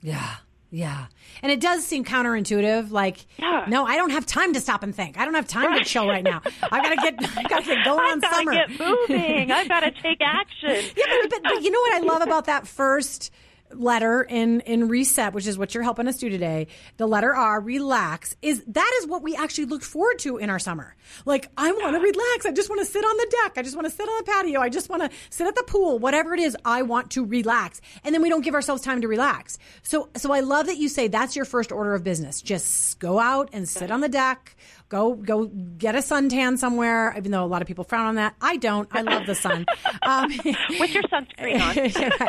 Yeah. 0.00 0.36
Yeah. 0.74 1.06
And 1.40 1.52
it 1.52 1.60
does 1.60 1.84
seem 1.86 2.04
counterintuitive. 2.04 2.90
Like, 2.90 3.26
Yeah. 3.38 3.64
no, 3.68 3.86
I 3.86 3.96
don't 3.96 4.10
have 4.10 4.26
time 4.26 4.52
to 4.54 4.60
stop 4.60 4.82
and 4.82 4.92
think. 4.94 5.16
I 5.18 5.24
don't 5.24 5.34
have 5.34 5.46
time 5.46 5.78
to 5.78 5.84
chill 5.84 6.08
right 6.08 6.24
now. 6.24 6.42
I 6.72 6.82
gotta 6.82 6.96
get, 6.96 7.14
I 7.38 7.42
gotta 7.44 7.64
get 7.64 7.84
going 7.84 8.00
on 8.12 8.20
summer. 8.20 8.52
I've 8.52 8.58
got 8.58 8.66
to 8.68 8.76
get 8.78 8.86
moving. 9.08 9.50
I've 9.52 9.68
got 9.68 9.80
to 9.80 9.90
take 9.92 10.18
action. 10.20 10.70
yeah, 10.96 11.04
but, 11.22 11.30
but, 11.30 11.42
but 11.44 11.62
you 11.62 11.70
know 11.70 11.78
what 11.80 11.94
I 11.94 11.98
love 12.04 12.22
about 12.22 12.46
that 12.46 12.66
first 12.66 13.30
letter 13.74 14.22
in 14.22 14.60
in 14.60 14.88
reset 14.88 15.32
which 15.32 15.46
is 15.46 15.58
what 15.58 15.74
you're 15.74 15.82
helping 15.82 16.08
us 16.08 16.16
do 16.16 16.28
today. 16.28 16.66
The 16.96 17.06
letter 17.06 17.34
r 17.34 17.60
relax 17.60 18.36
is 18.42 18.62
that 18.68 18.98
is 19.00 19.06
what 19.06 19.22
we 19.22 19.36
actually 19.36 19.66
look 19.66 19.82
forward 19.82 20.18
to 20.20 20.38
in 20.38 20.50
our 20.50 20.58
summer. 20.58 20.94
Like 21.24 21.50
i 21.56 21.70
want 21.72 21.94
to 21.94 22.00
relax. 22.00 22.46
I 22.46 22.52
just 22.52 22.68
want 22.68 22.80
to 22.80 22.86
sit 22.86 23.04
on 23.04 23.16
the 23.16 23.36
deck. 23.42 23.58
I 23.58 23.62
just 23.62 23.76
want 23.76 23.86
to 23.86 23.90
sit 23.90 24.08
on 24.08 24.18
the 24.18 24.24
patio. 24.24 24.60
I 24.60 24.68
just 24.68 24.88
want 24.88 25.02
to 25.02 25.10
sit 25.30 25.46
at 25.46 25.54
the 25.54 25.64
pool 25.64 25.98
whatever 25.98 26.34
it 26.34 26.40
is 26.40 26.56
i 26.64 26.82
want 26.82 27.10
to 27.12 27.24
relax. 27.24 27.80
And 28.04 28.14
then 28.14 28.22
we 28.22 28.28
don't 28.28 28.42
give 28.42 28.54
ourselves 28.54 28.82
time 28.82 29.00
to 29.02 29.08
relax. 29.08 29.58
So 29.82 30.08
so 30.16 30.32
i 30.32 30.40
love 30.40 30.66
that 30.66 30.76
you 30.78 30.88
say 30.88 31.08
that's 31.08 31.36
your 31.36 31.44
first 31.44 31.72
order 31.72 31.94
of 31.94 32.04
business. 32.04 32.42
Just 32.42 32.98
go 32.98 33.18
out 33.18 33.50
and 33.52 33.68
sit 33.68 33.90
on 33.90 34.00
the 34.00 34.08
deck. 34.08 34.56
Go 34.88 35.14
go 35.14 35.46
get 35.46 35.94
a 35.94 35.98
suntan 35.98 36.58
somewhere 36.58 37.14
even 37.16 37.30
though 37.32 37.44
a 37.44 37.46
lot 37.46 37.62
of 37.62 37.68
people 37.68 37.84
frown 37.84 38.06
on 38.06 38.14
that. 38.16 38.34
I 38.40 38.56
don't. 38.56 38.88
I 38.92 39.02
love 39.02 39.26
the 39.26 39.34
sun. 39.34 39.66
Um, 40.02 40.28
With 40.28 40.92
your 40.92 41.02
sunscreen 41.04 41.60
on. 41.60 42.28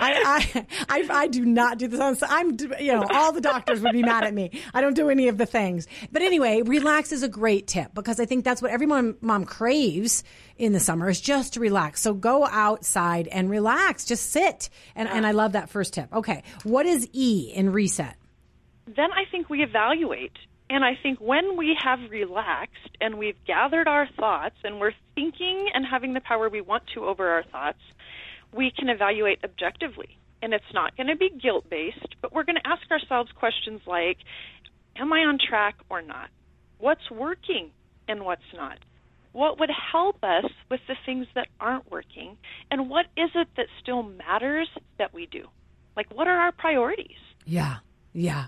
I, 0.00 0.42
I, 0.56 0.66
I, 0.88 1.06
I 1.10 1.26
do 1.28 1.44
not 1.44 1.78
do 1.78 1.88
the 1.88 1.96
sun. 1.96 2.16
I'm, 2.22 2.56
you 2.80 2.92
know, 2.92 3.06
all 3.12 3.32
the 3.32 3.40
doctors 3.40 3.80
would 3.80 3.92
be 3.92 4.02
mad 4.02 4.24
at 4.24 4.34
me. 4.34 4.50
I 4.74 4.80
don't 4.80 4.94
do 4.94 5.10
any 5.10 5.28
of 5.28 5.38
the 5.38 5.46
things. 5.46 5.86
But 6.12 6.22
anyway, 6.22 6.62
relax 6.62 7.12
is 7.12 7.22
a 7.22 7.28
great 7.28 7.66
tip 7.66 7.94
because 7.94 8.20
I 8.20 8.26
think 8.26 8.44
that's 8.44 8.62
what 8.62 8.70
every 8.70 8.86
mom, 8.86 9.16
mom 9.20 9.44
craves 9.44 10.24
in 10.56 10.72
the 10.72 10.80
summer 10.80 11.08
is 11.08 11.20
just 11.20 11.54
to 11.54 11.60
relax. 11.60 12.00
So 12.00 12.14
go 12.14 12.46
outside 12.46 13.28
and 13.28 13.50
relax. 13.50 14.04
Just 14.04 14.30
sit. 14.30 14.70
And, 14.94 15.08
and 15.08 15.26
I 15.26 15.32
love 15.32 15.52
that 15.52 15.70
first 15.70 15.94
tip. 15.94 16.12
Okay. 16.12 16.42
What 16.64 16.86
is 16.86 17.08
E 17.12 17.52
in 17.54 17.72
reset? 17.72 18.16
then 18.96 19.12
I 19.12 19.24
think 19.30 19.48
we 19.48 19.62
evaluate. 19.62 20.36
And 20.68 20.84
I 20.84 20.96
think 21.02 21.20
when 21.20 21.56
we 21.56 21.76
have 21.82 21.98
relaxed 22.10 22.96
and 23.00 23.18
we've 23.18 23.36
gathered 23.44 23.88
our 23.88 24.08
thoughts 24.18 24.54
and 24.62 24.78
we're 24.78 24.94
thinking 25.14 25.68
and 25.74 25.84
having 25.84 26.14
the 26.14 26.20
power 26.20 26.48
we 26.48 26.60
want 26.60 26.84
to 26.94 27.04
over 27.06 27.28
our 27.28 27.42
thoughts, 27.42 27.80
we 28.52 28.70
can 28.70 28.88
evaluate 28.88 29.40
objectively. 29.42 30.16
And 30.42 30.54
it's 30.54 30.72
not 30.72 30.96
going 30.96 31.08
to 31.08 31.16
be 31.16 31.30
guilt 31.30 31.68
based, 31.68 32.16
but 32.22 32.32
we're 32.32 32.44
going 32.44 32.56
to 32.56 32.66
ask 32.66 32.90
ourselves 32.90 33.30
questions 33.32 33.80
like 33.86 34.18
Am 34.96 35.12
I 35.12 35.20
on 35.20 35.38
track 35.38 35.76
or 35.88 36.02
not? 36.02 36.28
What's 36.78 37.10
working 37.10 37.70
and 38.08 38.24
what's 38.24 38.42
not? 38.54 38.78
What 39.32 39.60
would 39.60 39.70
help 39.70 40.24
us 40.24 40.50
with 40.68 40.80
the 40.88 40.96
things 41.06 41.26
that 41.34 41.46
aren't 41.60 41.90
working? 41.90 42.36
And 42.70 42.90
what 42.90 43.06
is 43.16 43.30
it 43.34 43.48
that 43.56 43.66
still 43.80 44.02
matters 44.02 44.68
that 44.98 45.14
we 45.14 45.26
do? 45.26 45.46
Like, 45.96 46.12
what 46.12 46.26
are 46.26 46.36
our 46.36 46.52
priorities? 46.52 47.18
Yeah. 47.46 47.76
Yeah. 48.12 48.46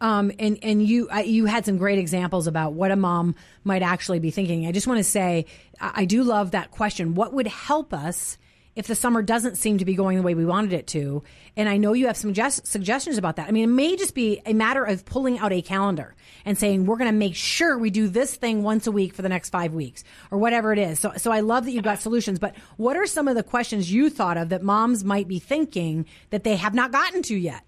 Um, 0.00 0.32
and 0.38 0.58
and 0.62 0.84
you 0.84 1.08
you 1.24 1.46
had 1.46 1.64
some 1.64 1.76
great 1.76 1.98
examples 1.98 2.48
about 2.48 2.72
what 2.72 2.90
a 2.90 2.96
mom 2.96 3.36
might 3.62 3.82
actually 3.82 4.18
be 4.18 4.32
thinking. 4.32 4.66
I 4.66 4.72
just 4.72 4.88
want 4.88 4.98
to 4.98 5.04
say 5.04 5.46
I, 5.80 5.92
I 5.96 6.04
do 6.06 6.24
love 6.24 6.50
that 6.52 6.72
question. 6.72 7.14
What 7.14 7.32
would 7.32 7.46
help 7.46 7.94
us 7.94 8.36
if 8.74 8.86
the 8.86 8.94
summer 8.94 9.22
doesn't 9.22 9.56
seem 9.56 9.78
to 9.78 9.84
be 9.84 9.94
going 9.94 10.16
the 10.16 10.22
way 10.22 10.34
we 10.34 10.44
wanted 10.44 10.72
it 10.72 10.86
to? 10.88 11.22
And 11.56 11.68
I 11.68 11.76
know 11.76 11.92
you 11.92 12.06
have 12.06 12.16
some 12.16 12.32
just, 12.32 12.66
suggestions 12.66 13.18
about 13.18 13.36
that. 13.36 13.48
I 13.48 13.50
mean, 13.50 13.64
it 13.64 13.72
may 13.72 13.96
just 13.96 14.14
be 14.14 14.40
a 14.46 14.52
matter 14.52 14.84
of 14.84 15.04
pulling 15.04 15.38
out 15.38 15.52
a 15.52 15.62
calendar 15.62 16.14
and 16.44 16.56
saying 16.56 16.86
we're 16.86 16.96
going 16.96 17.10
to 17.10 17.16
make 17.16 17.34
sure 17.34 17.78
we 17.78 17.90
do 17.90 18.08
this 18.08 18.34
thing 18.34 18.62
once 18.62 18.86
a 18.86 18.92
week 18.92 19.14
for 19.14 19.22
the 19.22 19.28
next 19.28 19.50
five 19.50 19.74
weeks 19.74 20.04
or 20.30 20.38
whatever 20.38 20.72
it 20.72 20.78
is. 20.78 20.98
So 20.98 21.12
so 21.16 21.30
I 21.30 21.40
love 21.40 21.64
that 21.64 21.72
you've 21.72 21.84
got 21.84 22.00
solutions. 22.00 22.38
But 22.38 22.54
what 22.76 22.96
are 22.96 23.06
some 23.06 23.28
of 23.28 23.36
the 23.36 23.42
questions 23.42 23.92
you 23.92 24.10
thought 24.10 24.36
of 24.36 24.48
that 24.48 24.62
moms 24.62 25.04
might 25.04 25.28
be 25.28 25.38
thinking 25.38 26.06
that 26.30 26.44
they 26.44 26.56
have 26.56 26.74
not 26.74 26.92
gotten 26.92 27.22
to 27.22 27.36
yet? 27.36 27.62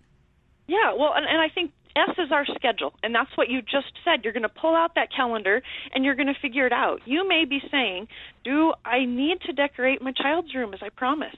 Yeah, 0.66 0.94
well, 0.94 1.12
and, 1.14 1.26
and 1.26 1.40
I 1.40 1.48
think 1.48 1.72
S 1.96 2.10
is 2.18 2.32
our 2.32 2.44
schedule, 2.46 2.92
and 3.02 3.14
that's 3.14 3.30
what 3.36 3.48
you 3.48 3.62
just 3.62 3.92
said. 4.04 4.24
You're 4.24 4.32
going 4.32 4.42
to 4.42 4.48
pull 4.48 4.74
out 4.74 4.94
that 4.96 5.08
calendar 5.14 5.62
and 5.94 6.04
you're 6.04 6.16
going 6.16 6.32
to 6.32 6.40
figure 6.40 6.66
it 6.66 6.72
out. 6.72 7.00
You 7.04 7.26
may 7.28 7.44
be 7.44 7.60
saying, 7.70 8.08
"Do 8.44 8.74
I 8.84 9.04
need 9.04 9.40
to 9.42 9.52
decorate 9.52 10.02
my 10.02 10.12
child's 10.12 10.54
room 10.54 10.74
as 10.74 10.80
I 10.82 10.88
promised?" 10.88 11.36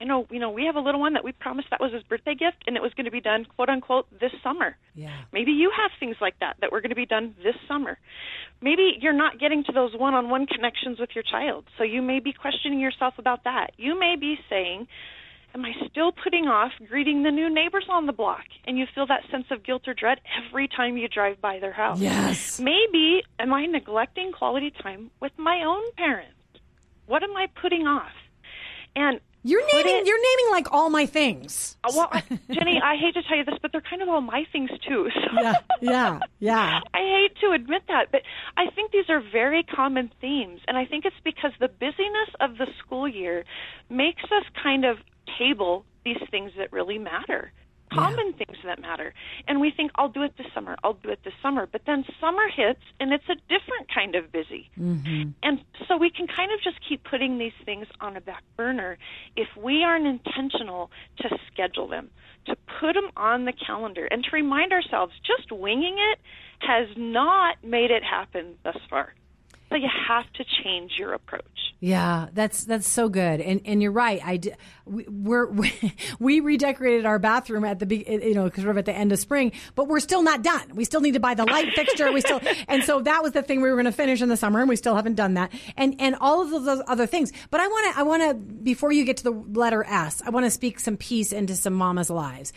You 0.00 0.08
know, 0.08 0.26
you 0.28 0.40
know, 0.40 0.50
we 0.50 0.66
have 0.66 0.74
a 0.74 0.80
little 0.80 1.00
one 1.00 1.14
that 1.14 1.22
we 1.22 1.30
promised 1.32 1.68
that 1.70 1.80
was 1.80 1.92
his 1.92 2.02
birthday 2.02 2.34
gift, 2.34 2.64
and 2.66 2.76
it 2.76 2.82
was 2.82 2.92
going 2.94 3.04
to 3.04 3.12
be 3.12 3.20
done, 3.20 3.46
quote 3.56 3.68
unquote, 3.68 4.06
this 4.20 4.32
summer. 4.42 4.76
Yeah. 4.94 5.16
Maybe 5.32 5.52
you 5.52 5.70
have 5.74 5.92
things 6.00 6.16
like 6.20 6.34
that 6.40 6.56
that 6.60 6.72
were 6.72 6.80
going 6.80 6.90
to 6.90 6.96
be 6.96 7.06
done 7.06 7.34
this 7.44 7.54
summer. 7.68 7.96
Maybe 8.60 8.98
you're 9.00 9.12
not 9.12 9.38
getting 9.38 9.62
to 9.64 9.72
those 9.72 9.92
one-on-one 9.94 10.46
connections 10.46 10.98
with 10.98 11.10
your 11.14 11.22
child, 11.22 11.64
so 11.78 11.84
you 11.84 12.02
may 12.02 12.18
be 12.18 12.32
questioning 12.32 12.80
yourself 12.80 13.14
about 13.18 13.44
that. 13.44 13.70
You 13.76 13.98
may 13.98 14.16
be 14.18 14.36
saying, 14.50 14.88
am 15.54 15.64
I 15.64 15.72
still 15.88 16.12
putting 16.12 16.46
off 16.48 16.72
greeting 16.88 17.22
the 17.22 17.30
new 17.30 17.48
neighbors 17.52 17.86
on 17.88 18.06
the 18.06 18.12
block? 18.12 18.44
And 18.66 18.76
you 18.78 18.86
feel 18.94 19.06
that 19.06 19.20
sense 19.30 19.46
of 19.50 19.62
guilt 19.62 19.86
or 19.86 19.94
dread 19.94 20.20
every 20.48 20.68
time 20.68 20.96
you 20.96 21.08
drive 21.08 21.40
by 21.40 21.58
their 21.60 21.72
house. 21.72 22.00
Yes. 22.00 22.58
Maybe 22.60 23.22
am 23.38 23.52
I 23.54 23.66
neglecting 23.66 24.32
quality 24.32 24.72
time 24.82 25.10
with 25.20 25.32
my 25.38 25.62
own 25.64 25.82
parents? 25.96 26.32
What 27.06 27.22
am 27.22 27.36
I 27.36 27.46
putting 27.60 27.86
off? 27.86 28.10
And 28.96 29.20
You're 29.46 29.64
naming 29.74 29.96
it- 30.00 30.06
you're 30.06 30.22
naming 30.22 30.50
like 30.52 30.72
all 30.72 30.88
my 30.88 31.04
things. 31.06 31.76
uh, 31.84 31.92
well, 31.94 32.10
Jenny, 32.50 32.80
I 32.82 32.96
hate 32.96 33.14
to 33.14 33.22
tell 33.22 33.36
you 33.36 33.44
this, 33.44 33.58
but 33.60 33.72
they're 33.72 33.80
kind 33.82 34.00
of 34.02 34.08
all 34.08 34.22
my 34.22 34.44
things 34.50 34.70
too. 34.88 35.10
So 35.14 35.40
Yeah, 35.40 35.54
yeah, 35.82 36.18
yeah. 36.38 36.80
I 36.94 36.98
hate 37.00 37.36
to 37.42 37.50
admit 37.52 37.82
that, 37.88 38.10
but 38.10 38.22
I 38.56 38.70
think 38.70 38.90
these 38.92 39.10
are 39.10 39.20
very 39.20 39.62
common 39.62 40.10
themes, 40.20 40.60
and 40.66 40.78
I 40.78 40.86
think 40.86 41.04
it's 41.04 41.20
because 41.24 41.52
the 41.60 41.68
busyness 41.68 42.30
of 42.40 42.56
the 42.56 42.66
school 42.78 43.06
year 43.06 43.44
makes 43.90 44.22
us 44.24 44.44
kind 44.62 44.84
of 44.86 44.96
table 45.38 45.84
these 46.04 46.22
things 46.30 46.52
that 46.58 46.72
really 46.72 46.98
matter, 46.98 47.52
common 47.92 48.32
things 48.32 48.58
that 48.64 48.80
matter, 48.80 49.14
and 49.46 49.60
we 49.60 49.70
think 49.70 49.90
I'll 49.94 50.08
do 50.08 50.22
it 50.22 50.36
this 50.36 50.46
summer, 50.54 50.76
I'll 50.82 50.94
do 50.94 51.10
it 51.10 51.20
this 51.24 51.34
summer, 51.42 51.66
but 51.70 51.82
then 51.86 52.04
summer 52.20 52.48
hits 52.48 52.80
and 53.00 53.12
it's 53.12 53.28
a 53.28 53.36
different 53.48 53.92
kind 53.94 54.14
of 54.14 54.32
busy, 54.32 54.70
mm-hmm. 54.78 55.30
and 55.42 55.60
so 55.86 55.96
we 55.96 56.10
can 56.10 56.26
kind 56.26 56.52
of 56.52 56.60
just 56.60 56.78
keep 56.86 57.04
putting 57.04 57.38
these 57.38 57.52
things 57.64 57.86
on 58.00 58.16
a 58.16 58.20
back 58.20 58.42
burner 58.56 58.98
if 59.36 59.48
we 59.56 59.82
aren't 59.82 60.06
intentional 60.06 60.90
to 61.18 61.28
schedule 61.52 61.88
them, 61.88 62.10
to 62.46 62.56
put 62.80 62.94
them 62.94 63.10
on 63.16 63.44
the 63.44 63.52
calendar, 63.52 64.06
and 64.06 64.24
to 64.24 64.30
remind 64.32 64.72
ourselves 64.72 65.12
just 65.24 65.52
winging 65.52 65.96
it 66.12 66.18
has 66.60 66.88
not 66.96 67.62
made 67.62 67.90
it 67.90 68.02
happen 68.02 68.54
thus 68.62 68.78
far. 68.90 69.14
So 69.74 69.78
you 69.78 69.88
have 70.06 70.32
to 70.34 70.44
change 70.62 70.92
your 71.00 71.14
approach. 71.14 71.42
Yeah, 71.80 72.28
that's 72.32 72.64
that's 72.64 72.86
so 72.86 73.08
good, 73.08 73.40
and 73.40 73.60
and 73.64 73.82
you're 73.82 73.90
right. 73.90 74.24
I 74.24 74.36
d- 74.36 74.52
we, 74.84 75.04
we're 75.08 75.48
we 76.20 76.38
redecorated 76.38 77.04
our 77.06 77.18
bathroom 77.18 77.64
at 77.64 77.80
the 77.80 77.86
be- 77.86 78.04
you 78.06 78.34
know 78.34 78.48
sort 78.50 78.68
we're 78.68 78.78
at 78.78 78.84
the 78.84 78.94
end 78.94 79.10
of 79.10 79.18
spring, 79.18 79.50
but 79.74 79.88
we're 79.88 79.98
still 79.98 80.22
not 80.22 80.44
done. 80.44 80.76
We 80.76 80.84
still 80.84 81.00
need 81.00 81.14
to 81.14 81.20
buy 81.20 81.34
the 81.34 81.44
light 81.44 81.74
fixture. 81.74 82.12
We 82.12 82.20
still 82.20 82.40
and 82.68 82.84
so 82.84 83.02
that 83.02 83.24
was 83.24 83.32
the 83.32 83.42
thing 83.42 83.62
we 83.62 83.68
were 83.68 83.74
going 83.74 83.86
to 83.86 83.90
finish 83.92 84.22
in 84.22 84.28
the 84.28 84.36
summer, 84.36 84.60
and 84.60 84.68
we 84.68 84.76
still 84.76 84.94
haven't 84.94 85.16
done 85.16 85.34
that, 85.34 85.50
and 85.76 85.96
and 85.98 86.14
all 86.20 86.40
of 86.40 86.64
those 86.64 86.80
other 86.86 87.06
things. 87.06 87.32
But 87.50 87.60
I 87.60 87.66
want 87.66 87.92
to 87.92 87.98
I 87.98 88.02
want 88.04 88.22
to 88.22 88.34
before 88.34 88.92
you 88.92 89.04
get 89.04 89.16
to 89.16 89.24
the 89.24 89.32
letter 89.32 89.82
S, 89.82 90.22
I 90.24 90.30
want 90.30 90.46
to 90.46 90.52
speak 90.52 90.78
some 90.78 90.96
peace 90.96 91.32
into 91.32 91.56
some 91.56 91.74
mamas' 91.74 92.10
lives. 92.10 92.52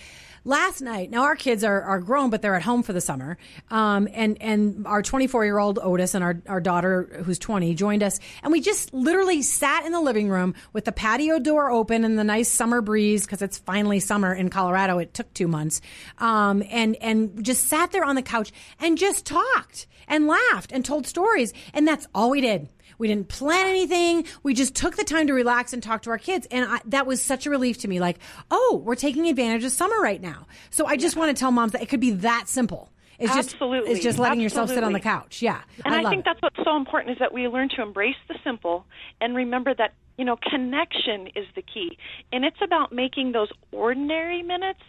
Last 0.45 0.81
night, 0.81 1.09
now 1.09 1.23
our 1.23 1.35
kids 1.35 1.63
are, 1.63 1.81
are 1.81 1.99
grown, 1.99 2.29
but 2.29 2.41
they're 2.41 2.55
at 2.55 2.61
home 2.61 2.83
for 2.83 2.93
the 2.93 3.01
summer. 3.01 3.37
Um, 3.69 4.07
and, 4.13 4.41
and 4.41 4.87
our 4.87 5.01
24 5.01 5.45
year 5.45 5.57
old 5.57 5.79
Otis 5.81 6.13
and 6.13 6.23
our, 6.23 6.41
our 6.47 6.61
daughter, 6.61 7.21
who's 7.25 7.39
20, 7.39 7.73
joined 7.75 8.03
us. 8.03 8.19
And 8.43 8.51
we 8.51 8.61
just 8.61 8.93
literally 8.93 9.41
sat 9.41 9.85
in 9.85 9.91
the 9.91 10.01
living 10.01 10.29
room 10.29 10.55
with 10.73 10.85
the 10.85 10.91
patio 10.91 11.39
door 11.39 11.69
open 11.69 12.05
and 12.05 12.17
the 12.17 12.23
nice 12.23 12.49
summer 12.49 12.81
breeze, 12.81 13.25
because 13.25 13.41
it's 13.41 13.57
finally 13.57 13.99
summer 13.99 14.33
in 14.33 14.49
Colorado. 14.49 14.99
It 14.99 15.13
took 15.13 15.33
two 15.33 15.47
months. 15.47 15.81
Um, 16.17 16.63
and, 16.69 16.95
and 16.97 17.43
just 17.43 17.67
sat 17.67 17.91
there 17.91 18.05
on 18.05 18.15
the 18.15 18.21
couch 18.21 18.51
and 18.79 18.97
just 18.97 19.25
talked 19.25 19.87
and 20.07 20.27
laughed 20.27 20.71
and 20.71 20.83
told 20.85 21.07
stories. 21.07 21.53
And 21.73 21.87
that's 21.87 22.07
all 22.13 22.29
we 22.29 22.41
did. 22.41 22.69
We 22.97 23.07
didn't 23.07 23.27
plan 23.27 23.67
anything. 23.67 24.25
We 24.43 24.53
just 24.53 24.75
took 24.75 24.95
the 24.95 25.03
time 25.03 25.27
to 25.27 25.33
relax 25.33 25.73
and 25.73 25.81
talk 25.81 26.03
to 26.03 26.09
our 26.09 26.17
kids. 26.17 26.47
And 26.51 26.65
I, 26.69 26.79
that 26.85 27.05
was 27.05 27.21
such 27.21 27.45
a 27.45 27.49
relief 27.49 27.79
to 27.79 27.87
me. 27.87 27.99
Like, 27.99 28.19
oh, 28.51 28.81
we're 28.83 28.95
taking 28.95 29.27
advantage 29.27 29.63
of 29.63 29.71
summer 29.71 29.99
right 29.99 30.21
now. 30.21 30.47
So 30.69 30.85
I 30.85 30.97
just 30.97 31.15
want 31.15 31.35
to 31.35 31.39
tell 31.39 31.51
moms 31.51 31.73
that 31.73 31.81
it 31.81 31.89
could 31.89 31.99
be 31.99 32.11
that 32.11 32.47
simple. 32.47 32.91
It's 33.19 33.33
just, 33.33 33.53
Absolutely. 33.53 33.91
it's 33.91 34.03
just 34.03 34.19
letting 34.19 34.39
yourself 34.39 34.69
sit 34.69 34.83
on 34.83 34.93
the 34.93 34.99
couch. 34.99 35.41
Yeah. 35.41 35.61
And 35.83 35.95
I, 35.95 36.01
love 36.01 36.11
think 36.11 36.19
it. 36.19 36.25
that's 36.25 36.41
what's 36.41 36.63
so 36.63 36.75
important 36.75 37.13
is 37.13 37.19
that 37.19 37.33
we 37.33 37.47
learn 37.47 37.69
to 37.69 37.81
embrace 37.81 38.15
the 38.27 38.35
simple 38.43 38.85
and 39.19 39.35
remember 39.35 39.73
that, 39.73 39.93
you 40.17 40.25
know, 40.25 40.37
connection 40.37 41.27
is 41.35 41.45
the 41.55 41.63
key. 41.63 41.97
And 42.31 42.45
it's 42.45 42.61
about 42.61 42.91
making 42.91 43.31
those 43.31 43.49
ordinary 43.71 44.43
minutes 44.43 44.81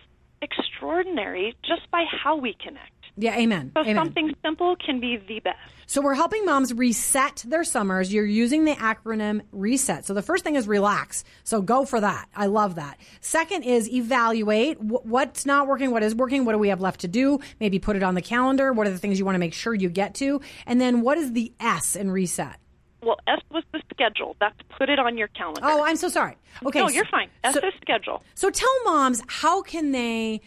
extraordinary 0.43 1.57
just 1.63 1.91
by 1.91 2.05
how 2.23 2.37
we 2.37 2.55
connect. 2.63 2.93
Yeah, 3.21 3.37
amen. 3.37 3.73
So 3.75 3.83
amen. 3.83 3.97
something 3.97 4.35
simple 4.45 4.77
can 4.77 5.01
be 5.01 5.17
the 5.17 5.41
best. 5.41 5.59
So 5.87 6.01
we're 6.01 6.15
helping 6.15 6.45
moms 6.45 6.73
reset 6.73 7.45
their 7.49 7.65
summers. 7.65 8.13
You're 8.13 8.25
using 8.25 8.65
the 8.65 8.75
acronym 8.75 9.41
RESET. 9.53 10.05
So 10.05 10.15
the 10.15 10.23
first 10.23 10.45
thing 10.45 10.55
is 10.55 10.69
relax. 10.69 11.25
So 11.43 11.61
go 11.61 11.85
for 11.85 12.01
that. 12.01 12.29
I 12.37 12.47
love 12.47 12.77
that. 12.77 12.99
Second 13.21 13.65
is 13.65 13.91
evaluate 13.91 14.81
what's 14.81 15.47
not 15.47 15.67
working, 15.67 15.91
what 15.91 16.05
is 16.05 16.15
working, 16.15 16.45
what 16.45 16.53
do 16.53 16.59
we 16.59 16.69
have 16.69 16.81
left 16.81 17.01
to 17.01 17.09
do? 17.09 17.41
Maybe 17.59 17.81
put 17.81 17.97
it 17.97 18.05
on 18.05 18.15
the 18.15 18.23
calendar. 18.23 18.73
What 18.73 18.87
are 18.87 18.91
the 18.91 18.99
things 18.99 19.19
you 19.19 19.25
want 19.25 19.35
to 19.35 19.41
make 19.41 19.55
sure 19.55 19.75
you 19.75 19.89
get 19.89 20.15
to? 20.17 20.41
And 20.67 20.81
then 20.81 21.01
what 21.01 21.19
is 21.19 21.33
the 21.33 21.53
S 21.59 21.97
in 21.97 22.11
reset? 22.13 22.57
Well, 23.03 23.17
S 23.27 23.41
was 23.51 23.65
the 23.73 23.81
schedule. 23.93 24.37
That's 24.39 24.59
put 24.77 24.89
it 24.91 24.99
on 24.99 25.19
your 25.19 25.29
calendar. 25.29 25.63
Oh, 25.65 25.85
I'm 25.85 25.97
so 25.97 26.09
sorry. 26.09 26.37
Okay. 26.65 26.81
No, 26.81 26.89
you're 26.89 27.05
fine. 27.07 27.31
S 27.43 27.55
so, 27.55 27.61
is 27.67 27.75
schedule. 27.81 28.23
So 28.35 28.51
tell 28.51 28.85
moms 28.85 29.23
how 29.27 29.63
can 29.63 29.91
they 29.93 30.41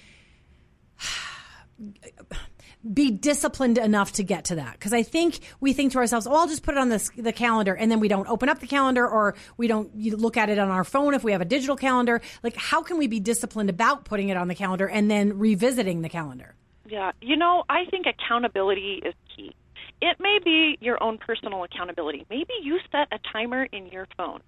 be 2.94 3.12
disciplined 3.12 3.78
enough 3.78 4.12
to 4.14 4.24
get 4.24 4.46
to 4.46 4.56
that. 4.56 4.74
Because 4.74 4.94
I 4.94 5.04
think 5.04 5.40
we 5.60 5.74
think 5.74 5.92
to 5.94 6.00
ourselves, 6.00 6.28
oh, 6.28 6.34
I'll 6.34 6.48
just 6.48 6.64
put 6.64 6.76
it 6.76 6.78
on 6.78 6.90
the, 6.90 7.10
the 7.18 7.34
calendar. 7.34 7.76
And 7.76 7.92
then 7.92 8.00
we 8.00 8.08
don't 8.08 8.28
open 8.28 8.50
up 8.50 8.60
the 8.60 8.68
calendar 8.68 9.08
or 9.08 9.36
we 9.58 9.68
don't 9.68 9.96
look 9.96 10.38
at 10.38 10.50
it 10.50 10.58
on 10.58 10.70
our 10.70 10.84
phone 10.84 11.14
if 11.14 11.24
we 11.24 11.32
have 11.32 11.42
a 11.42 11.46
digital 11.46 11.76
calendar. 11.76 12.22
Like, 12.44 12.56
how 12.56 12.82
can 12.82 12.98
we 12.98 13.08
be 13.08 13.20
disciplined 13.20 13.70
about 13.70 14.06
putting 14.06 14.30
it 14.30 14.38
on 14.38 14.48
the 14.48 14.56
calendar 14.56 14.88
and 14.88 15.10
then 15.10 15.38
revisiting 15.38 16.02
the 16.02 16.10
calendar? 16.10 16.56
Yeah. 16.88 17.12
You 17.22 17.38
know, 17.38 17.64
I 17.70 17.86
think 17.86 18.06
accountability 18.08 19.02
is 19.06 19.14
key. 19.36 19.56
It 20.02 20.18
may 20.20 20.40
be 20.44 20.78
your 20.82 21.02
own 21.02 21.20
personal 21.20 21.64
accountability. 21.64 22.26
Maybe 22.30 22.54
you 22.64 22.80
set 22.92 23.08
a 23.12 23.20
timer 23.32 23.66
in 23.66 23.88
your 23.88 24.08
phone. 24.18 24.42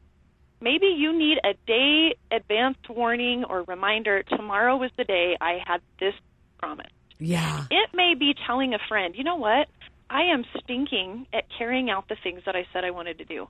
Maybe 0.59 0.87
you 0.87 1.11
need 1.11 1.39
a 1.43 1.53
day 1.67 2.15
advance 2.31 2.77
warning 2.89 3.43
or 3.43 3.63
reminder 3.63 4.23
tomorrow 4.23 4.77
was 4.77 4.91
the 4.97 5.03
day 5.03 5.37
I 5.39 5.59
had 5.65 5.81
this 5.99 6.13
promise. 6.57 6.87
Yeah. 7.19 7.65
It 7.69 7.89
may 7.93 8.15
be 8.15 8.35
telling 8.45 8.73
a 8.73 8.79
friend, 8.87 9.15
you 9.15 9.23
know 9.23 9.35
what? 9.35 9.67
I 10.09 10.23
am 10.23 10.45
stinking 10.59 11.25
at 11.33 11.45
carrying 11.57 11.89
out 11.89 12.07
the 12.07 12.15
things 12.21 12.41
that 12.45 12.55
I 12.55 12.67
said 12.71 12.83
I 12.83 12.91
wanted 12.91 13.17
to 13.17 13.25
do. 13.25 13.47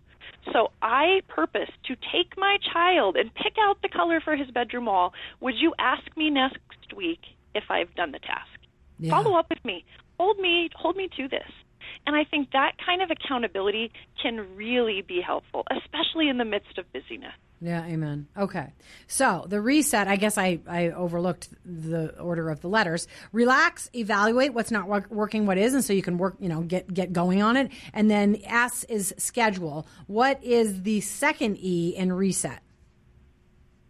So 0.51 0.71
I 0.81 1.21
purpose 1.27 1.69
to 1.85 1.95
take 1.95 2.37
my 2.37 2.57
child 2.71 3.17
and 3.17 3.33
pick 3.33 3.55
out 3.59 3.81
the 3.81 3.89
color 3.89 4.21
for 4.21 4.35
his 4.35 4.49
bedroom 4.51 4.85
wall. 4.85 5.13
Would 5.41 5.55
you 5.57 5.73
ask 5.79 6.03
me 6.15 6.29
next 6.29 6.59
week 6.95 7.19
if 7.53 7.65
I've 7.69 7.93
done 7.95 8.11
the 8.11 8.19
task? 8.19 8.47
Yeah. 8.99 9.11
Follow 9.11 9.37
up 9.37 9.49
with 9.49 9.63
me. 9.65 9.83
Hold 10.19 10.39
me 10.39 10.69
hold 10.75 10.95
me 10.95 11.09
to 11.17 11.27
this. 11.27 11.51
And 12.05 12.15
I 12.15 12.23
think 12.23 12.51
that 12.51 12.73
kind 12.85 13.01
of 13.01 13.11
accountability 13.11 13.91
can 14.21 14.55
really 14.55 15.01
be 15.01 15.21
helpful, 15.21 15.65
especially 15.71 16.29
in 16.29 16.37
the 16.37 16.45
midst 16.45 16.77
of 16.77 16.91
busyness. 16.93 17.33
Yeah, 17.63 17.85
amen. 17.85 18.27
Okay. 18.37 18.73
So 19.07 19.45
the 19.47 19.61
reset, 19.61 20.09
I 20.09 20.17
guess 20.17 20.37
I, 20.37 20.59
I 20.67 20.89
overlooked 20.89 21.47
the 21.63 22.19
order 22.19 22.49
of 22.49 22.59
the 22.59 22.67
letters. 22.67 23.07
Relax, 23.31 23.89
evaluate 23.95 24.53
what's 24.53 24.69
not 24.69 24.89
work, 24.89 25.09
working, 25.09 25.45
what 25.45 25.57
is, 25.57 25.73
and 25.73 25.81
so 25.81 25.93
you 25.93 26.01
can 26.01 26.17
work, 26.17 26.35
you 26.41 26.49
know, 26.49 26.61
get, 26.61 26.93
get 26.93 27.13
going 27.13 27.41
on 27.41 27.55
it. 27.55 27.71
And 27.93 28.11
then 28.11 28.41
S 28.43 28.83
is 28.85 29.13
schedule. 29.17 29.87
What 30.07 30.43
is 30.43 30.81
the 30.81 30.99
second 30.99 31.57
E 31.57 31.95
in 31.95 32.11
reset? 32.11 32.62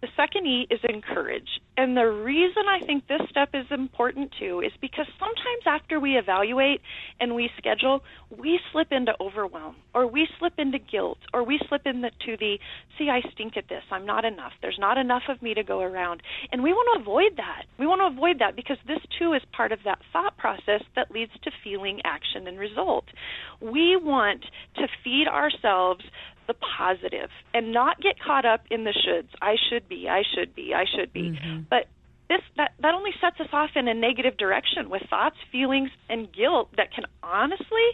The 0.04 0.10
second 0.18 0.46
E 0.46 0.68
is 0.70 0.82
encourage. 0.84 1.48
And 1.78 1.96
the 1.96 2.04
reason 2.04 2.64
I 2.68 2.82
think 2.86 3.08
this 3.08 3.22
step 3.30 3.52
is 3.54 3.66
important 3.72 4.34
too 4.38 4.60
is 4.60 4.74
because 4.82 5.06
sometimes 5.18 5.64
after 5.66 5.98
we 5.98 6.18
evaluate 6.18 6.82
and 7.22 7.34
we 7.34 7.50
schedule, 7.58 8.04
we 8.30 8.60
slip 8.74 8.92
into 8.92 9.14
overwhelm 9.22 9.78
or 9.96 10.06
we 10.06 10.28
slip 10.40 10.56
into 10.58 10.78
guilt 10.78 11.20
or 11.34 11.46
we 11.46 11.58
slip 11.70 11.86
into 11.86 12.10
the, 12.38 12.60
see, 12.98 13.10
I 13.10 13.22
stink 13.32 13.56
at 13.56 13.70
this. 13.70 13.84
I'm 13.92 14.06
not 14.06 14.26
enough. 14.26 14.52
There's 14.62 14.78
not 14.78 14.98
enough 14.98 15.24
of 15.30 15.42
me 15.42 15.54
to 15.54 15.64
go 15.64 15.80
around. 15.80 16.22
And 16.52 16.64
we 16.64 16.74
want 16.74 16.98
to 16.98 17.02
avoid 17.02 17.38
that. 17.38 17.64
We 17.80 17.88
want 17.88 18.02
to 18.02 18.08
avoid 18.08 18.40
that 18.40 18.58
because 18.58 18.78
this 18.86 19.00
too 19.18 19.32
is 19.32 19.42
part 19.54 19.72
of 19.72 19.80
that 19.86 20.00
thought 20.12 20.38
process 20.38 20.84
that 20.98 21.12
leads 21.12 21.32
to 21.44 21.52
feeling, 21.64 22.02
action, 22.04 22.46
and 22.46 22.60
result. 22.60 23.06
We 23.62 23.96
want 23.96 24.44
to 24.76 24.88
feed 25.02 25.30
ourselves 25.30 26.04
the 26.48 26.56
positive 26.78 27.30
and 27.54 27.72
not 27.72 28.02
get 28.02 28.20
caught 28.20 28.46
up 28.46 28.62
in 28.70 28.84
the 28.84 28.92
shoulds. 28.92 29.30
I 29.42 29.56
should 29.70 29.88
be, 29.88 30.08
I 30.10 30.24
should 30.36 30.54
be, 30.56 30.74
I 30.74 30.86
should 30.86 31.14
be. 31.14 31.32
Mm-hmm. 31.32 31.62
But 31.70 31.88
this 32.30 32.42
that 32.58 32.74
that 32.80 32.94
only 32.94 33.12
sets 33.22 33.40
us 33.40 33.50
off 33.52 33.72
in 33.76 33.88
a 33.88 33.94
negative 33.94 34.38
direction 34.38 34.90
with 34.90 35.04
thoughts, 35.10 35.36
feelings, 35.52 35.90
and 36.10 36.32
guilt 36.34 36.70
that 36.78 36.94
can 36.94 37.06
honestly 37.22 37.88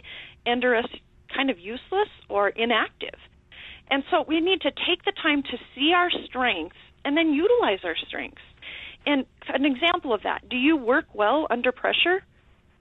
render 0.46 0.74
us 0.74 0.86
kind 1.34 1.50
of 1.50 1.58
useless 1.58 2.08
or 2.28 2.48
inactive. 2.48 3.18
And 3.90 4.04
so 4.10 4.24
we 4.26 4.40
need 4.40 4.60
to 4.62 4.70
take 4.70 5.04
the 5.04 5.12
time 5.22 5.42
to 5.42 5.58
see 5.74 5.92
our 5.94 6.10
strengths 6.26 6.76
and 7.04 7.16
then 7.16 7.32
utilize 7.32 7.80
our 7.84 7.96
strengths. 7.96 8.42
And 9.06 9.24
an 9.48 9.64
example 9.64 10.12
of 10.12 10.22
that, 10.22 10.48
do 10.48 10.56
you 10.56 10.76
work 10.76 11.06
well 11.14 11.46
under 11.50 11.72
pressure? 11.72 12.22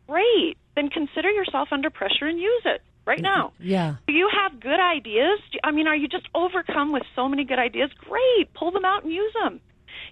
Great. 0.07 0.57
Then 0.75 0.89
consider 0.89 1.31
yourself 1.31 1.69
under 1.71 1.89
pressure 1.89 2.25
and 2.25 2.39
use 2.39 2.61
it 2.65 2.81
right 3.09 3.21
now. 3.21 3.51
Yeah. 3.59 3.95
Do 4.07 4.13
you 4.13 4.29
have 4.31 4.59
good 4.59 4.79
ideas? 4.79 5.39
I 5.63 5.71
mean, 5.71 5.87
are 5.87 5.95
you 5.95 6.07
just 6.07 6.27
overcome 6.35 6.91
with 6.91 7.03
so 7.15 7.27
many 7.27 7.43
good 7.43 7.57
ideas? 7.57 7.89
Great. 7.97 8.53
Pull 8.53 8.71
them 8.71 8.85
out 8.85 9.03
and 9.03 9.11
use 9.11 9.33
them. 9.41 9.59